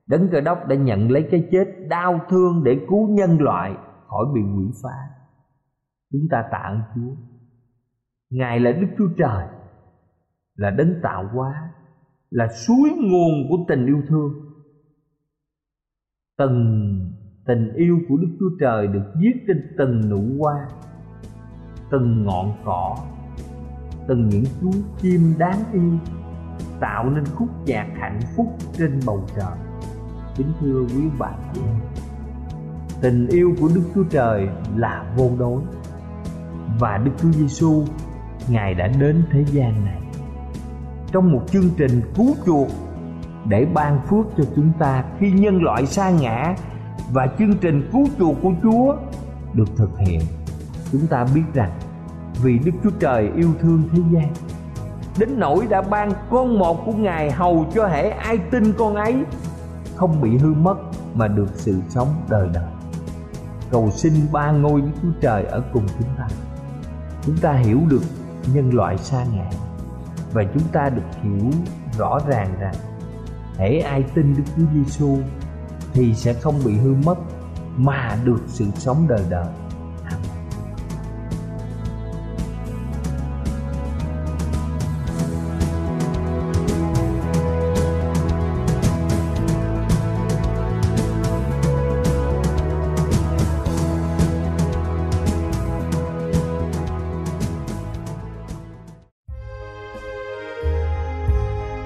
Đấng 0.08 0.30
cơ 0.32 0.42
đốc 0.42 0.68
đã 0.68 0.76
nhận 0.76 1.12
lấy 1.12 1.28
cái 1.32 1.48
chết 1.52 1.66
đau 1.90 2.20
thương 2.30 2.64
để 2.64 2.86
cứu 2.90 3.08
nhân 3.08 3.38
loại 3.40 3.76
khỏi 4.08 4.26
bị 4.34 4.42
quỷ 4.42 4.66
phá. 4.84 4.98
Chúng 6.12 6.28
ta 6.32 6.44
tạ 6.52 6.58
ơn 6.58 6.82
chúa. 6.96 7.16
Ngài 8.30 8.60
là 8.60 8.72
đức 8.72 8.88
chúa 8.98 9.08
trời, 9.18 9.48
là 10.56 10.70
đấng 10.70 10.94
tạo 11.04 11.30
hóa, 11.34 11.70
là 12.30 12.48
suối 12.48 12.90
nguồn 12.90 13.50
của 13.50 13.58
tình 13.68 13.86
yêu 13.86 14.02
thương. 14.08 14.34
Từng 16.38 17.00
tình 17.46 17.74
yêu 17.76 18.00
của 18.10 18.18
đức 18.18 18.38
chúa 18.40 18.50
trời 18.60 18.88
được 18.88 19.14
viết 19.22 19.34
trên 19.48 19.76
từng 19.78 20.10
nụ 20.10 20.44
hoa, 20.44 20.68
từng 21.92 22.24
ngọn 22.24 22.52
cỏ 22.66 22.98
từng 24.08 24.30
những 24.30 24.44
chú 24.62 24.72
chim 25.02 25.34
đáng 25.38 25.64
yêu 25.74 25.92
tạo 26.80 27.10
nên 27.10 27.26
khúc 27.26 27.50
nhạc 27.66 27.88
hạnh 28.00 28.20
phúc 28.36 28.48
trên 28.78 29.00
bầu 29.06 29.26
trời 29.36 29.58
kính 30.36 30.54
thưa 30.60 30.82
quý 30.82 31.04
bạn 31.20 31.40
tình 33.02 33.28
yêu 33.28 33.56
của 33.60 33.70
đức 33.76 33.82
chúa 33.96 34.04
trời 34.04 34.48
là 34.76 35.06
vô 35.18 35.30
đối, 35.40 35.62
và 36.80 36.98
đức 36.98 37.12
chúa 37.18 37.32
giêsu 37.32 37.84
ngài 38.50 38.74
đã 38.74 38.88
đến 38.88 39.24
thế 39.32 39.46
gian 39.52 39.86
này 39.86 40.02
trong 41.12 41.32
một 41.32 41.42
chương 41.52 41.70
trình 41.78 42.02
cứu 42.16 42.36
chuộc 42.46 42.68
để 43.50 43.66
ban 43.74 44.02
phước 44.10 44.26
cho 44.38 44.44
chúng 44.56 44.72
ta 44.80 45.04
khi 45.20 45.32
nhân 45.32 45.64
loại 45.64 45.86
sa 45.86 46.10
ngã 46.10 46.56
và 47.12 47.28
chương 47.40 47.58
trình 47.58 47.90
cứu 47.92 48.08
chuộc 48.20 48.36
của 48.42 48.52
Chúa 48.64 48.96
được 49.54 49.70
thực 49.76 49.90
hiện. 50.00 50.22
Chúng 50.92 51.08
ta 51.08 51.26
biết 51.36 51.44
rằng 51.54 51.72
vì 52.44 52.60
Đức 52.60 52.72
Chúa 52.84 52.90
Trời 53.00 53.32
yêu 53.36 53.50
thương 53.62 53.90
thế 53.92 54.00
gian 54.12 54.34
đến 55.20 55.40
nỗi 55.40 55.68
đã 55.70 55.82
ban 55.82 56.12
con 56.30 56.60
một 56.60 56.86
của 56.86 56.92
Ngài 56.92 57.32
hầu 57.32 57.66
cho 57.76 57.88
hễ 57.88 58.10
ai 58.10 58.38
tin 58.38 58.74
con 58.78 58.96
ấy, 58.96 59.16
không 59.96 60.22
bị 60.22 60.38
hư 60.38 60.54
mất 60.54 60.76
mà 61.14 61.28
được 61.28 61.50
sự 61.54 61.82
sống 61.90 62.08
đời 62.30 62.50
đời. 62.54 62.70
Cầu 63.72 63.92
xin 63.92 64.14
ba 64.32 64.52
ngôi 64.52 64.82
Đức 64.82 64.92
Chúa 65.02 65.20
Trời 65.22 65.44
ở 65.44 65.64
cùng 65.74 65.88
chúng 66.00 66.10
ta. 66.18 66.28
Chúng 67.22 67.38
ta 67.38 67.54
hiểu 67.54 67.80
được 67.90 68.04
nhân 68.54 68.70
loại 68.74 68.98
xa 68.98 69.26
ngã 69.34 69.50
và 70.34 70.44
chúng 70.54 70.64
ta 70.72 70.90
được 70.90 71.22
hiểu 71.22 71.52
rõ 71.98 72.20
ràng 72.28 72.56
rằng 72.60 72.76
hễ 73.58 73.80
ai 73.80 74.04
tin 74.16 74.36
Đức 74.38 74.44
Chúa 74.58 74.64
Giêsu 74.74 75.18
thì 75.94 76.14
sẽ 76.14 76.34
không 76.34 76.56
bị 76.66 76.78
hư 76.78 76.94
mất 77.06 77.16
mà 77.78 78.18
được 78.24 78.42
sự 78.48 78.66
sống 78.76 79.06
đời 79.08 79.24
đời. 79.30 79.46